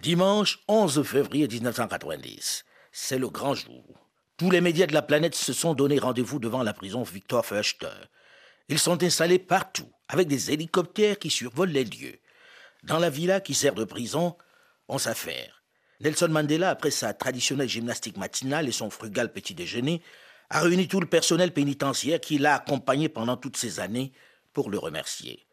Dimanche 0.01 0.59
11 0.67 1.03
février 1.03 1.47
1990, 1.47 2.65
c'est 2.91 3.17
le 3.17 3.29
grand 3.29 3.55
jour. 3.55 3.83
Tous 4.35 4.51
les 4.51 4.61
médias 4.61 4.87
de 4.87 4.93
la 4.93 5.01
planète 5.01 5.35
se 5.35 5.53
sont 5.53 5.73
donné 5.73 5.99
rendez-vous 5.99 6.39
devant 6.39 6.63
la 6.63 6.73
prison 6.73 7.03
Victor 7.03 7.45
Verster. 7.45 7.87
Ils 8.67 8.79
sont 8.79 9.03
installés 9.03 9.39
partout 9.39 9.89
avec 10.09 10.27
des 10.27 10.51
hélicoptères 10.51 11.17
qui 11.17 11.29
survolent 11.29 11.71
les 11.71 11.85
lieux. 11.85 12.19
Dans 12.83 12.99
la 12.99 13.09
villa 13.09 13.41
qui 13.41 13.53
sert 13.53 13.75
de 13.75 13.83
prison, 13.83 14.35
on 14.87 14.97
s'affaire. 14.97 15.63
Nelson 15.99 16.29
Mandela, 16.29 16.69
après 16.69 16.91
sa 16.91 17.13
traditionnelle 17.13 17.67
gymnastique 17.67 18.17
matinale 18.17 18.69
et 18.69 18.71
son 18.71 18.89
frugal 18.89 19.33
petit 19.33 19.53
déjeuner, 19.53 20.01
a 20.49 20.61
réuni 20.61 20.87
tout 20.87 20.99
le 20.99 21.05
personnel 21.05 21.53
pénitentiaire 21.53 22.21
qui 22.21 22.37
l'a 22.37 22.55
accompagné 22.55 23.09
pendant 23.09 23.37
toutes 23.37 23.57
ces 23.57 23.79
années 23.79 24.13
pour 24.53 24.69
le 24.69 24.77
remercier. 24.77 25.45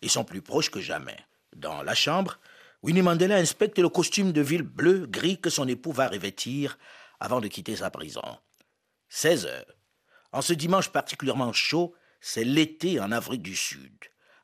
Ils 0.00 0.10
sont 0.10 0.24
plus 0.24 0.40
proches 0.40 0.70
que 0.70 0.80
jamais. 0.80 1.16
Dans 1.56 1.82
la 1.82 1.94
chambre, 1.94 2.38
Winnie 2.82 3.02
Mandela 3.02 3.36
inspecte 3.36 3.78
le 3.78 3.88
costume 3.88 4.32
de 4.32 4.40
ville 4.40 4.62
bleu-gris 4.62 5.40
que 5.40 5.50
son 5.50 5.66
époux 5.66 5.92
va 5.92 6.08
revêtir 6.08 6.78
avant 7.18 7.40
de 7.40 7.48
quitter 7.48 7.74
sa 7.74 7.90
prison. 7.90 8.22
16 9.08 9.46
heures. 9.46 9.74
En 10.30 10.42
ce 10.42 10.52
dimanche 10.52 10.90
particulièrement 10.90 11.52
chaud, 11.52 11.94
c'est 12.20 12.44
l'été 12.44 13.00
en 13.00 13.10
Afrique 13.10 13.42
du 13.42 13.56
Sud. 13.56 13.92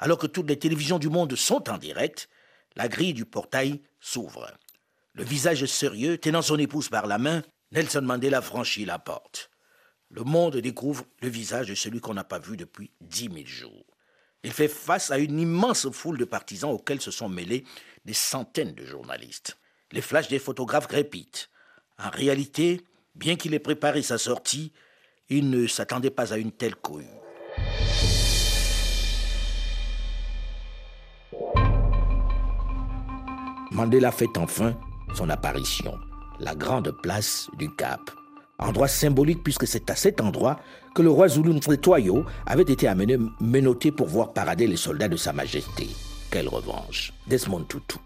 Alors 0.05 0.19
que 0.19 0.27
toutes 0.27 0.51
les 0.51 0.59
télévisions 0.59 0.99
du 0.99 1.09
monde 1.09 1.35
sont 1.35 1.71
en 1.71 1.79
direct, 1.79 2.29
la 2.77 2.89
grille 2.89 3.15
du 3.15 3.25
portail 3.25 3.81
s'ouvre. 4.01 4.53
Le 5.15 5.25
visage 5.25 5.65
sérieux, 5.65 6.19
tenant 6.19 6.43
son 6.43 6.59
épouse 6.59 6.91
par 6.91 7.07
la 7.07 7.17
main, 7.17 7.41
Nelson 7.73 8.03
Mandela 8.03 8.43
franchit 8.43 8.85
la 8.85 8.99
porte. 8.99 9.51
Le 10.11 10.23
monde 10.23 10.59
découvre 10.59 11.07
le 11.23 11.31
visage 11.31 11.69
de 11.69 11.75
celui 11.75 12.01
qu'on 12.01 12.13
n'a 12.13 12.23
pas 12.23 12.39
vu 12.39 12.59
depuis 12.59 12.91
dix 13.01 13.31
mille 13.31 13.49
jours. 13.49 13.87
Il 14.43 14.53
fait 14.53 14.69
face 14.69 15.11
à 15.11 15.17
une 15.17 15.41
immense 15.41 15.89
foule 15.89 16.19
de 16.19 16.27
partisans 16.27 16.73
auxquels 16.73 17.01
se 17.01 17.11
sont 17.11 17.31
mêlés 17.31 17.65
des 18.05 18.13
centaines 18.13 18.75
de 18.75 18.85
journalistes. 18.85 19.57
Les 19.91 20.03
flashs 20.03 20.29
des 20.29 20.39
photographes 20.39 20.87
crépitent. 20.87 21.49
En 21.99 22.11
réalité, 22.11 22.83
bien 23.15 23.37
qu'il 23.37 23.55
ait 23.55 23.59
préparé 23.59 24.03
sa 24.03 24.19
sortie, 24.19 24.71
il 25.31 25.49
ne 25.49 25.67
s'attendait 25.67 26.11
pas 26.11 26.35
à 26.35 26.37
une 26.37 26.53
telle 26.53 26.77
cohue. 26.77 27.09
Mandela 33.75 34.13
fait 34.13 34.39
enfin 34.39 34.75
son 35.15 35.29
apparition, 35.31 35.99
la 36.39 36.55
grande 36.55 36.93
place 37.03 37.51
du 37.59 37.69
Cap. 37.75 38.01
Endroit 38.61 38.87
symbolique 38.87 39.43
puisque 39.43 39.67
c'est 39.67 39.91
à 39.91 39.97
cet 39.97 40.21
endroit 40.21 40.61
que 40.95 41.03
le 41.03 41.11
roi 41.11 41.27
Zulu 41.27 41.59
Toyo 41.59 42.25
avait 42.47 42.63
été 42.63 42.87
amené 42.87 43.19
menotté 43.41 43.91
pour 43.91 44.07
voir 44.07 44.33
parader 44.33 44.69
les 44.69 44.77
soldats 44.77 45.09
de 45.09 45.17
Sa 45.17 45.33
Majesté. 45.33 45.89
Quelle 46.31 46.49
revanche 46.49 47.13
Desmond 47.27 47.65
Tutu. 47.65 47.97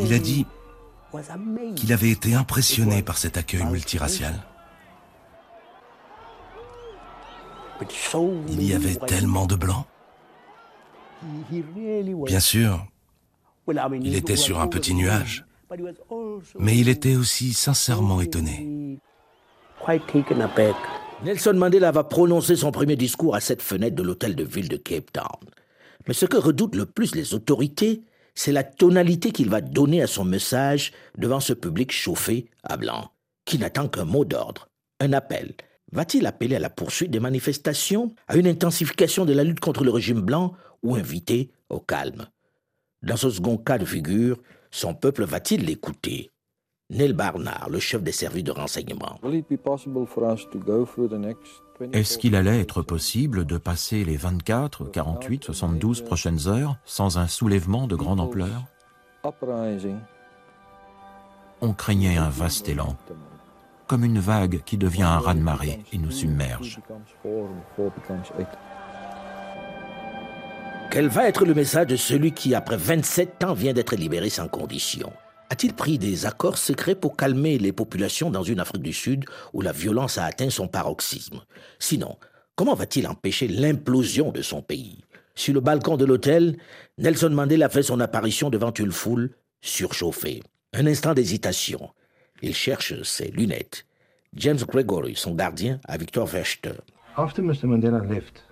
Il 0.00 0.12
a 0.12 0.18
dit 0.18 0.44
qu'il 1.76 1.92
avait 1.92 2.10
été 2.10 2.34
impressionné 2.34 3.02
par 3.02 3.16
cet 3.16 3.36
accueil 3.36 3.64
multiracial. 3.64 4.34
Il 8.48 8.62
y 8.62 8.74
avait 8.74 8.96
tellement 9.06 9.46
de 9.46 9.54
blancs. 9.54 9.86
Bien 12.26 12.40
sûr, 12.40 12.86
il 14.02 14.16
était 14.16 14.36
sur 14.36 14.60
un 14.60 14.68
petit 14.68 14.94
nuage, 14.94 15.44
mais 16.58 16.76
il 16.78 16.88
était 16.88 17.16
aussi 17.16 17.52
sincèrement 17.52 18.20
étonné. 18.20 18.98
Nelson 21.22 21.54
Mandela 21.54 21.90
va 21.90 22.04
prononcer 22.04 22.56
son 22.56 22.70
premier 22.70 22.96
discours 22.96 23.34
à 23.34 23.40
cette 23.40 23.60
fenêtre 23.60 23.94
de 23.94 24.02
l'hôtel 24.02 24.34
de 24.34 24.44
ville 24.44 24.68
de 24.68 24.76
Cape 24.76 25.12
Town. 25.12 25.50
Mais 26.08 26.14
ce 26.14 26.24
que 26.24 26.38
redoutent 26.38 26.76
le 26.76 26.86
plus 26.86 27.14
les 27.14 27.34
autorités, 27.34 28.04
c'est 28.34 28.52
la 28.52 28.64
tonalité 28.64 29.32
qu'il 29.32 29.50
va 29.50 29.60
donner 29.60 30.00
à 30.02 30.06
son 30.06 30.24
message 30.24 30.92
devant 31.18 31.40
ce 31.40 31.52
public 31.52 31.92
chauffé 31.92 32.46
à 32.62 32.78
blanc, 32.78 33.10
qui 33.44 33.58
n'attend 33.58 33.88
qu'un 33.88 34.06
mot 34.06 34.24
d'ordre, 34.24 34.68
un 34.98 35.12
appel. 35.12 35.54
Va-t-il 35.92 36.24
appeler 36.26 36.56
à 36.56 36.60
la 36.60 36.70
poursuite 36.70 37.10
des 37.10 37.20
manifestations, 37.20 38.14
à 38.28 38.36
une 38.36 38.46
intensification 38.46 39.24
de 39.24 39.32
la 39.32 39.44
lutte 39.44 39.60
contre 39.60 39.84
le 39.84 39.90
régime 39.90 40.22
blanc 40.22 40.54
ou 40.82 40.94
inviter 40.94 41.50
au 41.68 41.80
calme? 41.80 42.28
Dans 43.02 43.16
ce 43.16 43.30
second 43.30 43.56
cas 43.56 43.78
de 43.78 43.86
figure, 43.86 44.36
son 44.70 44.94
peuple 44.94 45.24
va-t-il 45.24 45.64
l'écouter? 45.64 46.30
Neil 46.90 47.14
Barnard, 47.14 47.70
le 47.70 47.78
chef 47.78 48.02
des 48.02 48.12
services 48.12 48.44
de 48.44 48.50
renseignement. 48.50 49.18
Est-ce 51.92 52.18
qu'il 52.18 52.34
allait 52.34 52.60
être 52.60 52.82
possible 52.82 53.46
de 53.46 53.56
passer 53.56 54.04
les 54.04 54.16
24, 54.16 54.84
48, 54.84 55.44
72 55.44 56.02
prochaines 56.02 56.46
heures 56.46 56.76
sans 56.84 57.16
un 57.16 57.26
soulèvement 57.26 57.86
de 57.86 57.96
grande 57.96 58.20
ampleur? 58.20 58.64
On 61.62 61.72
craignait 61.72 62.18
un 62.18 62.28
vaste 62.28 62.68
élan, 62.68 62.96
comme 63.86 64.04
une 64.04 64.18
vague 64.18 64.62
qui 64.64 64.76
devient 64.76 65.04
un 65.04 65.20
raz-de-marée 65.20 65.78
et 65.92 65.98
nous 65.98 66.10
submerge. 66.10 66.80
Quel 70.90 71.06
va 71.06 71.28
être 71.28 71.44
le 71.44 71.54
message 71.54 71.86
de 71.86 71.94
celui 71.94 72.32
qui, 72.32 72.52
après 72.52 72.76
27 72.76 73.44
ans, 73.44 73.54
vient 73.54 73.72
d'être 73.72 73.94
libéré 73.94 74.28
sans 74.28 74.48
condition? 74.48 75.12
A-t-il 75.48 75.72
pris 75.72 75.98
des 75.98 76.26
accords 76.26 76.58
secrets 76.58 76.96
pour 76.96 77.16
calmer 77.16 77.58
les 77.58 77.70
populations 77.70 78.28
dans 78.28 78.42
une 78.42 78.58
Afrique 78.58 78.82
du 78.82 78.92
Sud 78.92 79.24
où 79.52 79.60
la 79.60 79.70
violence 79.70 80.18
a 80.18 80.24
atteint 80.24 80.50
son 80.50 80.66
paroxysme? 80.66 81.42
Sinon, 81.78 82.18
comment 82.56 82.74
va-t-il 82.74 83.06
empêcher 83.06 83.46
l'implosion 83.46 84.32
de 84.32 84.42
son 84.42 84.62
pays? 84.62 85.04
Sur 85.36 85.54
le 85.54 85.60
balcon 85.60 85.96
de 85.96 86.04
l'hôtel, 86.04 86.56
Nelson 86.98 87.30
Mandela 87.30 87.68
fait 87.68 87.84
son 87.84 88.00
apparition 88.00 88.50
devant 88.50 88.72
une 88.72 88.90
foule 88.90 89.30
surchauffée. 89.60 90.42
Un 90.72 90.88
instant 90.88 91.14
d'hésitation. 91.14 91.90
Il 92.42 92.54
cherche 92.54 93.00
ses 93.04 93.28
lunettes. 93.28 93.86
James 94.34 94.58
Gregory, 94.58 95.14
son 95.14 95.36
gardien, 95.36 95.78
a 95.86 95.96
Victor 95.96 96.26
Verster. 96.26 96.74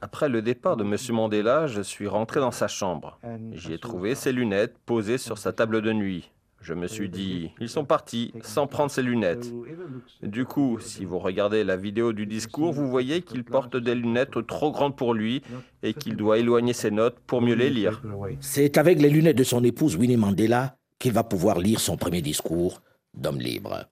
Après 0.01 0.29
le 0.29 0.43
départ 0.43 0.77
de 0.77 0.85
M. 0.85 0.97
Mandela, 1.15 1.67
je 1.67 1.81
suis 1.81 2.09
rentré 2.09 2.41
dans 2.41 2.51
sa 2.51 2.69
chambre. 2.69 3.19
J'y 3.53 3.73
ai 3.73 3.79
trouvé 3.79 4.15
ses 4.15 4.33
lunettes 4.33 4.77
posées 4.85 5.19
sur 5.19 5.39
sa 5.39 5.53
table 5.53 5.81
de 5.83 5.93
nuit. 5.93 6.31
Je 6.61 6.75
me 6.75 6.89
suis 6.89 7.09
dit, 7.09 7.53
ils 7.61 7.69
sont 7.69 7.85
partis 7.85 8.33
sans 8.43 8.67
prendre 8.67 8.91
ses 8.91 9.03
lunettes. 9.03 9.47
Du 10.23 10.45
coup, 10.45 10.79
si 10.81 11.05
vous 11.05 11.19
regardez 11.19 11.63
la 11.63 11.77
vidéo 11.77 12.13
du 12.13 12.27
discours, 12.27 12.73
vous 12.73 12.89
voyez 12.89 13.23
qu'il 13.23 13.45
porte 13.45 13.77
des 13.77 13.95
lunettes 13.95 14.45
trop 14.47 14.73
grandes 14.73 14.97
pour 14.97 15.15
lui 15.15 15.43
et 15.83 15.95
qu'il 15.95 16.17
doit 16.17 16.39
éloigner 16.39 16.73
ses 16.73 16.91
notes 16.91 17.19
pour 17.27 17.43
mieux 17.43 17.55
les 17.55 17.71
lire. 17.71 18.03
C'est 18.41 18.77
avec 18.77 19.01
les 19.01 19.09
lunettes 19.09 19.39
de 19.39 19.45
son 19.45 19.63
épouse 19.63 19.97
Winnie 19.97 20.17
Mandela 20.17 20.77
qu'il 20.99 21.13
va 21.13 21.23
pouvoir 21.23 21.59
lire 21.61 21.79
son 21.79 21.97
premier 21.97 22.23
discours 22.23 22.83
d'homme 23.15 23.39
libre. 23.39 23.85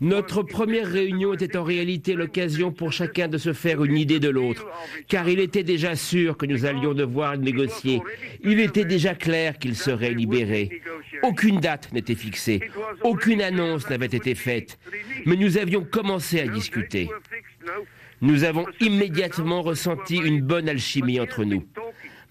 Notre 0.00 0.42
première 0.42 0.86
réunion 0.90 1.34
était 1.34 1.56
en 1.56 1.64
réalité 1.64 2.14
l'occasion 2.14 2.72
pour 2.72 2.92
chacun 2.92 3.28
de 3.28 3.38
se 3.38 3.52
faire 3.52 3.84
une 3.84 3.96
idée 3.96 4.20
de 4.20 4.28
l'autre, 4.28 4.66
car 5.08 5.28
il 5.28 5.38
était 5.38 5.62
déjà 5.62 5.96
sûr 5.96 6.36
que 6.36 6.46
nous 6.46 6.64
allions 6.66 6.94
devoir 6.94 7.38
négocier. 7.38 8.02
Il 8.42 8.60
était 8.60 8.84
déjà 8.84 9.14
clair 9.14 9.58
qu'il 9.58 9.76
serait 9.76 10.12
libéré. 10.12 10.82
Aucune 11.22 11.60
date 11.60 11.92
n'était 11.92 12.14
fixée, 12.14 12.60
aucune 13.02 13.40
annonce 13.40 13.88
n'avait 13.88 14.06
été 14.06 14.34
faite, 14.34 14.78
mais 15.26 15.36
nous 15.36 15.58
avions 15.58 15.84
commencé 15.84 16.40
à 16.40 16.46
discuter. 16.46 17.08
Nous 18.20 18.44
avons 18.44 18.66
immédiatement 18.80 19.62
ressenti 19.62 20.16
une 20.16 20.40
bonne 20.40 20.68
alchimie 20.68 21.20
entre 21.20 21.44
nous. 21.44 21.64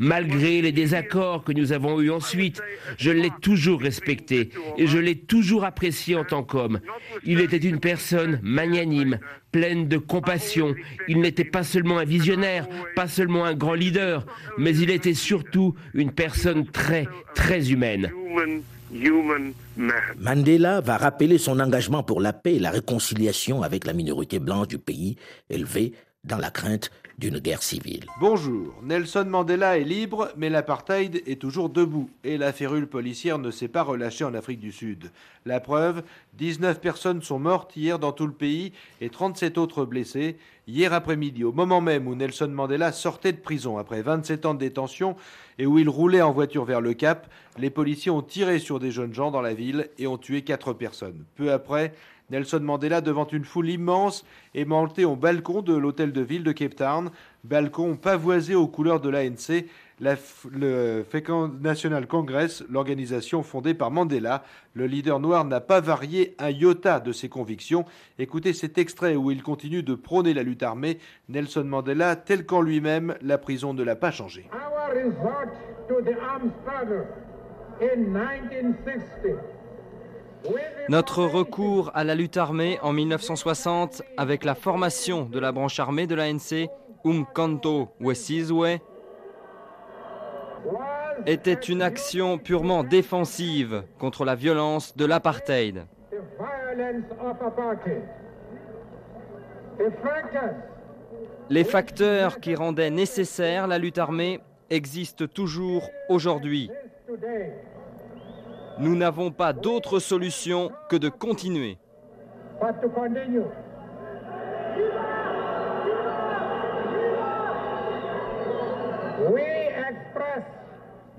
Malgré 0.03 0.61
les 0.61 0.73
désaccords 0.73 1.45
que 1.45 1.53
nous 1.53 1.71
avons 1.71 2.01
eus 2.01 2.11
ensuite, 2.11 2.61
je 2.97 3.09
l'ai 3.09 3.31
toujours 3.41 3.79
respecté 3.79 4.49
et 4.77 4.85
je 4.85 4.97
l'ai 4.97 5.15
toujours 5.15 5.63
apprécié 5.63 6.17
en 6.17 6.25
tant 6.25 6.43
qu'homme. 6.43 6.81
Il 7.23 7.39
était 7.39 7.55
une 7.55 7.79
personne 7.79 8.37
magnanime, 8.43 9.17
pleine 9.53 9.87
de 9.87 9.97
compassion. 9.97 10.75
Il 11.07 11.21
n'était 11.21 11.45
pas 11.45 11.63
seulement 11.63 11.99
un 11.99 12.03
visionnaire, 12.03 12.67
pas 12.97 13.07
seulement 13.07 13.45
un 13.45 13.53
grand 13.53 13.75
leader, 13.75 14.25
mais 14.57 14.75
il 14.75 14.89
était 14.89 15.13
surtout 15.13 15.73
une 15.93 16.11
personne 16.11 16.65
très, 16.65 17.07
très 17.33 17.71
humaine. 17.71 18.11
Mandela 20.19 20.81
va 20.81 20.97
rappeler 20.97 21.37
son 21.37 21.61
engagement 21.61 22.03
pour 22.03 22.19
la 22.19 22.33
paix 22.33 22.55
et 22.55 22.59
la 22.59 22.71
réconciliation 22.71 23.63
avec 23.63 23.85
la 23.85 23.93
minorité 23.93 24.39
blanche 24.39 24.67
du 24.67 24.79
pays, 24.79 25.15
élevée 25.49 25.93
dans 26.25 26.37
la 26.37 26.51
crainte 26.51 26.91
d'une 27.17 27.39
guerre 27.39 27.63
civile. 27.63 28.05
Bonjour, 28.19 28.73
Nelson 28.83 29.25
Mandela 29.27 29.77
est 29.77 29.83
libre, 29.83 30.29
mais 30.35 30.49
l'apartheid 30.49 31.21
est 31.27 31.39
toujours 31.39 31.69
debout 31.69 32.09
et 32.23 32.37
la 32.37 32.53
férule 32.53 32.87
policière 32.87 33.39
ne 33.39 33.51
s'est 33.51 33.67
pas 33.67 33.83
relâchée 33.83 34.23
en 34.23 34.33
Afrique 34.33 34.59
du 34.59 34.71
Sud. 34.71 35.11
La 35.45 35.59
preuve, 35.59 36.03
19 36.37 36.79
personnes 36.79 37.21
sont 37.21 37.39
mortes 37.39 37.75
hier 37.75 37.99
dans 37.99 38.11
tout 38.11 38.27
le 38.27 38.33
pays 38.33 38.73
et 39.01 39.09
37 39.09 39.57
autres 39.57 39.85
blessées. 39.85 40.37
Hier 40.67 40.93
après-midi, 40.93 41.43
au 41.43 41.51
moment 41.51 41.81
même 41.81 42.07
où 42.07 42.15
Nelson 42.15 42.47
Mandela 42.47 42.91
sortait 42.91 43.33
de 43.33 43.37
prison 43.37 43.77
après 43.77 44.01
27 44.01 44.45
ans 44.45 44.53
de 44.53 44.59
détention 44.59 45.15
et 45.59 45.65
où 45.65 45.77
il 45.77 45.89
roulait 45.89 46.21
en 46.21 46.31
voiture 46.31 46.63
vers 46.63 46.81
le 46.81 46.93
Cap, 46.93 47.27
les 47.57 47.69
policiers 47.69 48.11
ont 48.11 48.21
tiré 48.21 48.59
sur 48.59 48.79
des 48.79 48.89
jeunes 48.89 49.13
gens 49.13 49.29
dans 49.29 49.41
la 49.41 49.53
ville 49.53 49.89
et 49.99 50.07
ont 50.07 50.17
tué 50.17 50.41
4 50.41 50.73
personnes. 50.73 51.25
Peu 51.35 51.51
après, 51.51 51.93
Nelson 52.29 52.61
Mandela 52.61 53.01
devant 53.01 53.27
une 53.27 53.45
foule 53.45 53.69
immense 53.69 54.25
est 54.55 54.65
monté 54.65 55.05
au 55.05 55.15
balcon 55.15 55.61
de 55.61 55.75
l'hôtel 55.75 56.11
de 56.11 56.21
ville 56.21 56.43
de 56.43 56.51
Cape 56.51 56.75
Town, 56.75 57.09
balcon 57.43 57.95
pavoisé 57.95 58.55
aux 58.55 58.67
couleurs 58.67 58.99
de 58.99 59.09
l'ANC, 59.09 59.65
le 60.51 61.05
National 61.61 62.07
Congress, 62.07 62.63
l'organisation 62.69 63.43
fondée 63.43 63.73
par 63.73 63.91
Mandela. 63.91 64.43
Le 64.73 64.85
leader 64.85 65.19
noir 65.19 65.45
n'a 65.45 65.61
pas 65.61 65.81
varié 65.81 66.35
un 66.39 66.49
iota 66.49 66.99
de 66.99 67.11
ses 67.11 67.29
convictions. 67.29 67.85
Écoutez 68.19 68.53
cet 68.53 68.77
extrait 68.77 69.15
où 69.15 69.31
il 69.31 69.43
continue 69.43 69.83
de 69.83 69.95
prôner 69.95 70.33
la 70.33 70.43
lutte 70.43 70.63
armée. 70.63 70.99
Nelson 71.29 71.63
Mandela, 71.63 72.15
tel 72.15 72.45
qu'en 72.45 72.61
lui-même, 72.61 73.15
la 73.21 73.37
prison 73.37 73.73
ne 73.73 73.83
l'a 73.83 73.95
pas 73.95 74.11
changé. 74.11 74.49
Notre 80.89 81.23
recours 81.23 81.91
à 81.93 82.03
la 82.03 82.15
lutte 82.15 82.37
armée 82.37 82.79
en 82.81 82.91
1960 82.91 84.01
avec 84.17 84.43
la 84.43 84.55
formation 84.55 85.25
de 85.25 85.39
la 85.39 85.51
branche 85.51 85.79
armée 85.79 86.07
de 86.07 86.15
l'ANC, 86.15 86.69
Umkanto 87.05 87.89
Wesizwe, 88.01 88.79
était 91.25 91.53
une 91.53 91.81
action 91.81 92.37
purement 92.37 92.83
défensive 92.83 93.83
contre 93.99 94.25
la 94.25 94.35
violence 94.35 94.95
de 94.97 95.05
l'apartheid. 95.05 95.85
Les 101.49 101.63
facteurs 101.63 102.39
qui 102.39 102.55
rendaient 102.55 102.89
nécessaire 102.89 103.67
la 103.67 103.77
lutte 103.77 103.97
armée 103.97 104.39
existent 104.69 105.27
toujours 105.27 105.89
aujourd'hui. 106.09 106.69
Nous 108.79 108.95
n'avons 108.95 109.31
pas 109.31 109.53
d'autre 109.53 109.99
solution 109.99 110.71
que 110.89 110.95
de 110.95 111.09
continuer. 111.09 111.77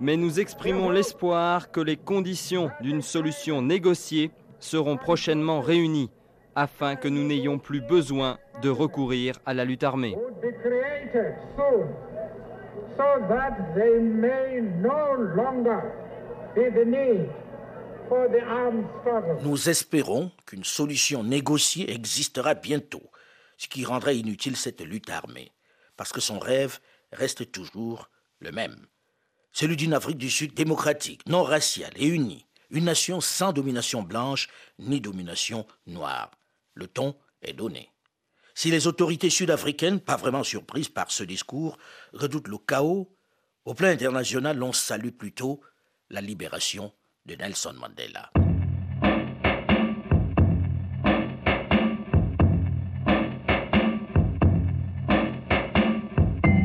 Mais 0.00 0.16
nous 0.16 0.40
exprimons 0.40 0.90
l'espoir 0.90 1.70
que 1.70 1.80
les 1.80 1.96
conditions 1.96 2.70
d'une 2.80 3.02
solution 3.02 3.62
négociée 3.62 4.32
seront 4.58 4.96
prochainement 4.96 5.60
réunies 5.60 6.10
afin 6.56 6.96
que 6.96 7.08
nous 7.08 7.24
n'ayons 7.24 7.58
plus 7.58 7.80
besoin 7.80 8.38
de 8.62 8.68
recourir 8.68 9.36
à 9.46 9.54
la 9.54 9.64
lutte 9.64 9.84
armée. 9.84 10.16
Nous 19.42 19.68
espérons 19.68 20.30
qu'une 20.46 20.64
solution 20.64 21.22
négociée 21.22 21.90
existera 21.90 22.54
bientôt, 22.54 23.10
ce 23.56 23.68
qui 23.68 23.84
rendrait 23.84 24.18
inutile 24.18 24.56
cette 24.56 24.80
lutte 24.80 25.10
armée, 25.10 25.52
parce 25.96 26.12
que 26.12 26.20
son 26.20 26.38
rêve 26.38 26.78
reste 27.12 27.50
toujours 27.52 28.10
le 28.40 28.50
même. 28.52 28.86
Celui 29.52 29.76
d'une 29.76 29.94
Afrique 29.94 30.18
du 30.18 30.30
Sud 30.30 30.54
démocratique, 30.54 31.26
non 31.28 31.42
raciale 31.42 31.92
et 31.96 32.06
unie, 32.06 32.46
une 32.70 32.84
nation 32.84 33.20
sans 33.20 33.52
domination 33.52 34.02
blanche 34.02 34.48
ni 34.78 35.00
domination 35.00 35.66
noire. 35.86 36.30
Le 36.74 36.88
ton 36.88 37.14
est 37.42 37.52
donné. 37.52 37.90
Si 38.54 38.70
les 38.70 38.86
autorités 38.86 39.30
sud-africaines, 39.30 40.00
pas 40.00 40.16
vraiment 40.16 40.44
surprises 40.44 40.88
par 40.88 41.10
ce 41.10 41.24
discours, 41.24 41.76
redoutent 42.12 42.48
le 42.48 42.58
chaos, 42.58 43.10
au 43.64 43.74
plan 43.74 43.88
international, 43.88 44.58
l'on 44.58 44.72
salue 44.72 45.10
plutôt 45.10 45.60
la 46.10 46.20
libération 46.20 46.92
de 47.26 47.36
Nelson 47.36 47.72
Mandela. 47.80 48.30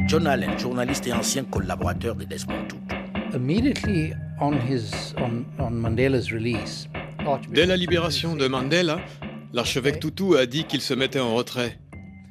John 0.10 0.28
Allen, 0.28 0.60
journaliste 0.60 1.08
et 1.08 1.14
ancien 1.14 1.46
collaborateur 1.46 2.16
de 2.16 2.26
Desmond 2.26 2.66
Tutu. 2.68 3.40
Dès 7.52 7.66
la 7.66 7.78
libération 7.78 8.36
de 8.36 8.48
Mandela, 8.48 9.00
l'archevêque 9.54 10.02
Tutu 10.02 10.36
a 10.36 10.46
dit 10.46 10.66
qu'il 10.66 10.82
se 10.82 10.94
mettait 10.94 11.22
en 11.22 11.36
retrait. 11.36 11.80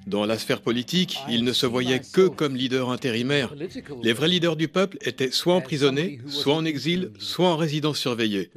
Dans 0.09 0.25
la 0.25 0.39
sphère 0.39 0.63
politique, 0.63 1.19
il 1.29 1.45
ne 1.45 1.53
se 1.53 1.67
voyait 1.67 2.01
que 2.01 2.29
comme 2.29 2.57
leader 2.57 2.91
intérimaire. 2.91 3.55
Les 4.03 4.13
vrais 4.15 4.29
leaders 4.29 4.57
du 4.57 4.67
peuple 4.67 4.97
étaient 5.03 5.31
soit 5.31 5.55
emprisonnés, 5.55 6.21
soit 6.27 6.55
en 6.55 6.65
exil, 6.65 7.11
soit 7.19 7.49
en 7.49 7.57
résidence 7.57 7.99
surveillée. 7.99 8.51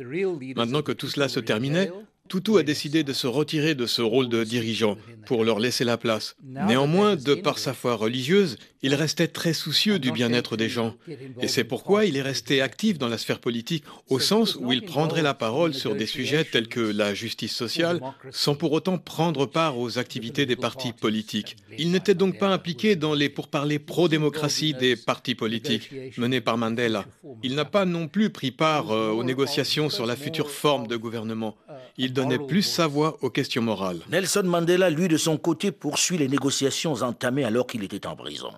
Maintenant 0.55 0.81
que 0.81 0.93
tout 0.93 1.07
cela 1.09 1.27
se 1.27 1.41
terminait, 1.41 1.91
Tutu 2.29 2.57
a 2.57 2.63
décidé 2.63 3.03
de 3.03 3.11
se 3.11 3.27
retirer 3.27 3.75
de 3.75 3.85
ce 3.85 4.01
rôle 4.01 4.29
de 4.29 4.45
dirigeant 4.45 4.97
pour 5.25 5.43
leur 5.43 5.59
laisser 5.59 5.83
la 5.83 5.97
place. 5.97 6.37
Néanmoins, 6.41 7.17
de 7.17 7.35
par 7.35 7.59
sa 7.59 7.73
foi 7.73 7.95
religieuse, 7.95 8.57
il 8.83 8.95
restait 8.95 9.27
très 9.27 9.53
soucieux 9.53 9.99
du 9.99 10.11
bien-être 10.11 10.57
des 10.57 10.69
gens. 10.69 10.95
Et 11.41 11.47
c'est 11.47 11.63
pourquoi 11.63 12.05
il 12.05 12.17
est 12.17 12.21
resté 12.21 12.61
actif 12.61 12.97
dans 12.97 13.07
la 13.07 13.17
sphère 13.17 13.39
politique, 13.39 13.83
au 14.09 14.19
sens 14.19 14.55
où 14.55 14.71
il 14.71 14.83
prendrait 14.83 15.21
la 15.21 15.33
parole 15.33 15.73
sur 15.73 15.95
des 15.95 16.07
sujets 16.07 16.43
tels 16.43 16.67
que 16.67 16.79
la 16.79 17.13
justice 17.13 17.55
sociale, 17.55 18.01
sans 18.31 18.55
pour 18.55 18.71
autant 18.71 18.97
prendre 18.97 19.45
part 19.45 19.77
aux 19.77 19.99
activités 19.99 20.45
des 20.45 20.55
partis 20.55 20.93
politiques. 20.93 21.57
Il 21.77 21.91
n'était 21.91 22.15
donc 22.15 22.39
pas 22.39 22.49
impliqué 22.49 22.95
dans 22.95 23.13
les 23.13 23.29
pourparlers 23.29 23.79
pro-démocratie 23.79 24.73
des 24.73 24.95
partis 24.95 25.35
politiques 25.35 25.91
menés 26.17 26.41
par 26.41 26.57
Mandela. 26.57 27.05
Il 27.43 27.55
n'a 27.55 27.65
pas 27.65 27.85
non 27.85 28.07
plus 28.07 28.29
pris 28.29 28.51
part 28.51 28.91
euh, 28.91 29.11
aux 29.11 29.23
négociations 29.23 29.89
sur 29.89 30.05
la 30.05 30.15
future 30.15 30.49
forme 30.49 30.87
de 30.87 30.95
gouvernement. 30.95 31.55
Il 31.97 32.13
donnait 32.13 32.39
plus 32.39 32.63
sa 32.63 32.87
voix 32.87 33.17
aux 33.21 33.29
questions 33.29 33.61
morales. 33.61 33.99
Nelson 34.09 34.43
Mandela, 34.43 34.89
lui, 34.89 35.07
de 35.07 35.17
son 35.17 35.37
côté, 35.37 35.71
poursuit 35.71 36.17
les 36.17 36.27
négociations 36.27 36.93
entamées 36.93 37.43
alors 37.43 37.67
qu'il 37.67 37.83
était 37.83 38.07
en 38.07 38.15
prison. 38.15 38.51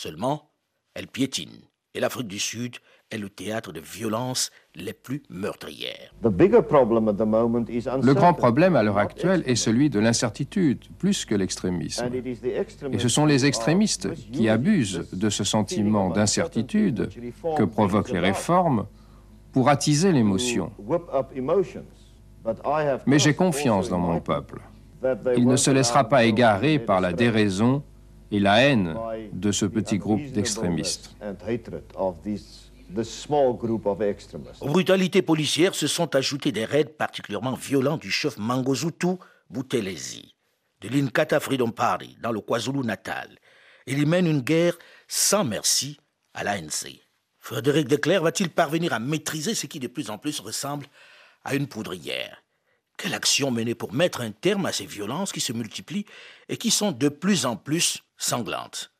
Seulement, 0.00 0.42
elle 0.94 1.08
piétine. 1.08 1.58
Et 1.92 1.98
l'Afrique 1.98 2.28
du 2.28 2.38
Sud 2.38 2.76
est 3.10 3.18
le 3.18 3.28
théâtre 3.28 3.72
de 3.72 3.80
violences 3.80 4.52
les 4.76 4.92
plus 4.92 5.24
meurtrières. 5.28 6.14
Le 6.22 8.14
grand 8.14 8.32
problème 8.32 8.76
à 8.76 8.84
l'heure 8.84 8.98
actuelle 8.98 9.42
est 9.44 9.56
celui 9.56 9.90
de 9.90 9.98
l'incertitude, 9.98 10.84
plus 11.00 11.24
que 11.24 11.34
l'extrémisme. 11.34 12.08
Et 12.92 13.00
ce 13.00 13.08
sont 13.08 13.26
les 13.26 13.44
extrémistes 13.44 14.14
qui 14.30 14.48
abusent 14.48 15.08
de 15.12 15.30
ce 15.30 15.42
sentiment 15.42 16.10
d'incertitude 16.10 17.08
que 17.56 17.64
provoquent 17.64 18.12
les 18.12 18.20
réformes 18.20 18.86
pour 19.50 19.68
attiser 19.68 20.12
l'émotion. 20.12 20.70
Mais 23.04 23.18
j'ai 23.18 23.34
confiance 23.34 23.88
dans 23.88 23.98
mon 23.98 24.20
peuple. 24.20 24.60
Il 25.36 25.48
ne 25.48 25.56
se 25.56 25.72
laissera 25.72 26.08
pas 26.08 26.22
égarer 26.22 26.78
par 26.78 27.00
la 27.00 27.12
déraison 27.12 27.82
et 28.30 28.40
la 28.40 28.60
haine 28.60 28.96
de 29.32 29.52
ce 29.52 29.66
petit 29.66 29.98
groupe 29.98 30.24
d'extrémistes. 30.32 31.14
Aux 34.60 34.68
brutalités 34.68 35.22
policières 35.22 35.74
se 35.74 35.86
sont 35.86 36.14
ajoutés 36.14 36.52
des 36.52 36.64
raids 36.64 36.84
particulièrement 36.84 37.54
violents 37.54 37.98
du 37.98 38.10
chef 38.10 38.38
Mangozutu 38.38 39.16
Boutelezi, 39.50 40.34
de 40.80 40.88
l'Inkatha 40.88 41.40
Freedom 41.40 41.70
Party 41.70 42.16
dans 42.22 42.32
le 42.32 42.40
KwaZulu-Natal. 42.40 43.38
Il 43.86 43.98
y 43.98 44.06
mène 44.06 44.26
une 44.26 44.40
guerre 44.40 44.78
sans 45.06 45.44
merci 45.44 45.98
à 46.34 46.44
l'ANC. 46.44 47.00
Frédéric 47.38 47.88
Declerc 47.88 48.22
va-t-il 48.22 48.50
parvenir 48.50 48.92
à 48.92 48.98
maîtriser 48.98 49.54
ce 49.54 49.66
qui 49.66 49.80
de 49.80 49.86
plus 49.86 50.10
en 50.10 50.18
plus 50.18 50.40
ressemble 50.40 50.86
à 51.44 51.54
une 51.54 51.66
poudrière? 51.66 52.42
Quelle 52.98 53.14
action 53.14 53.50
mener 53.50 53.74
pour 53.74 53.92
mettre 53.92 54.20
un 54.20 54.32
terme 54.32 54.66
à 54.66 54.72
ces 54.72 54.84
violences 54.84 55.32
qui 55.32 55.40
se 55.40 55.52
multiplient 55.52 56.04
et 56.48 56.56
qui 56.56 56.70
sont 56.70 56.92
de 56.92 57.08
plus 57.08 57.46
en 57.46 57.56
plus 57.56 58.02
sanglantes 58.18 58.92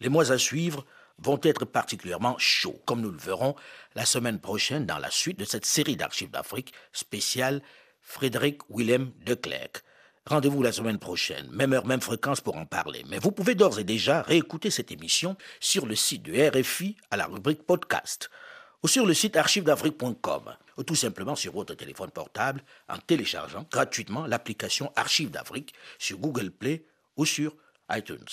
Les 0.00 0.08
mois 0.08 0.32
à 0.32 0.38
suivre 0.38 0.84
vont 1.18 1.40
être 1.42 1.64
particulièrement 1.64 2.36
chauds, 2.38 2.82
comme 2.84 3.00
nous 3.00 3.10
le 3.10 3.18
verrons 3.18 3.54
la 3.94 4.04
semaine 4.04 4.40
prochaine 4.40 4.84
dans 4.84 4.98
la 4.98 5.10
suite 5.10 5.38
de 5.38 5.44
cette 5.44 5.64
série 5.64 5.96
d'archives 5.96 6.30
d'Afrique 6.30 6.74
spéciale 6.92 7.62
Frédéric 8.02 8.60
Willem 8.68 9.12
de 9.24 9.34
Klerk. 9.34 9.82
Rendez-vous 10.26 10.62
la 10.62 10.72
semaine 10.72 10.98
prochaine, 10.98 11.48
même 11.50 11.72
heure, 11.72 11.86
même 11.86 12.00
fréquence 12.00 12.40
pour 12.40 12.56
en 12.56 12.66
parler. 12.66 13.04
Mais 13.08 13.18
vous 13.18 13.30
pouvez 13.30 13.54
d'ores 13.54 13.78
et 13.78 13.84
déjà 13.84 14.22
réécouter 14.22 14.70
cette 14.70 14.90
émission 14.90 15.36
sur 15.60 15.86
le 15.86 15.94
site 15.94 16.24
de 16.24 16.50
RFI 16.50 16.96
à 17.10 17.16
la 17.16 17.26
rubrique 17.26 17.62
podcast 17.62 18.28
ou 18.82 18.88
sur 18.88 19.06
le 19.06 19.14
site 19.14 19.36
archivedafrique.com 19.36 20.56
ou 20.76 20.82
tout 20.82 20.94
simplement 20.94 21.36
sur 21.36 21.52
votre 21.52 21.74
téléphone 21.74 22.10
portable 22.10 22.62
en 22.88 22.98
téléchargeant 22.98 23.66
gratuitement 23.70 24.26
l'application 24.26 24.92
Archives 24.96 25.30
d'Afrique 25.30 25.74
sur 25.98 26.18
Google 26.18 26.50
Play 26.50 26.84
ou 27.16 27.24
sur 27.24 27.54
iTunes. 27.90 28.26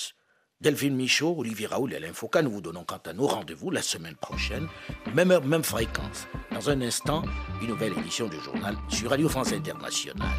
Delphine 0.64 0.96
Michaud, 0.96 1.36
Olivier 1.38 1.68
Raoul 1.68 1.92
et 1.92 1.98
Alain 1.98 2.14
Foucault, 2.14 2.42
nous 2.42 2.50
vous 2.50 2.62
donnons 2.62 2.86
quant 2.86 3.02
à 3.06 3.12
nous 3.12 3.28
rendez-vous 3.28 3.70
la 3.70 3.82
semaine 3.82 4.16
prochaine, 4.16 4.70
même 5.14 5.32
heure, 5.32 5.44
même 5.44 5.62
fréquence. 5.62 6.26
Dans 6.54 6.70
un 6.70 6.80
instant, 6.80 7.24
une 7.62 7.68
nouvelle 7.68 7.92
édition 7.98 8.30
du 8.30 8.40
journal 8.40 8.78
sur 8.88 9.10
Radio 9.10 9.28
France 9.28 9.52
Internationale. 9.52 10.30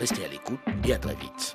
Restez 0.00 0.24
à 0.24 0.28
l'écoute 0.28 0.60
et 0.82 0.94
à 0.94 0.98
très 0.98 1.16
vite. 1.16 1.54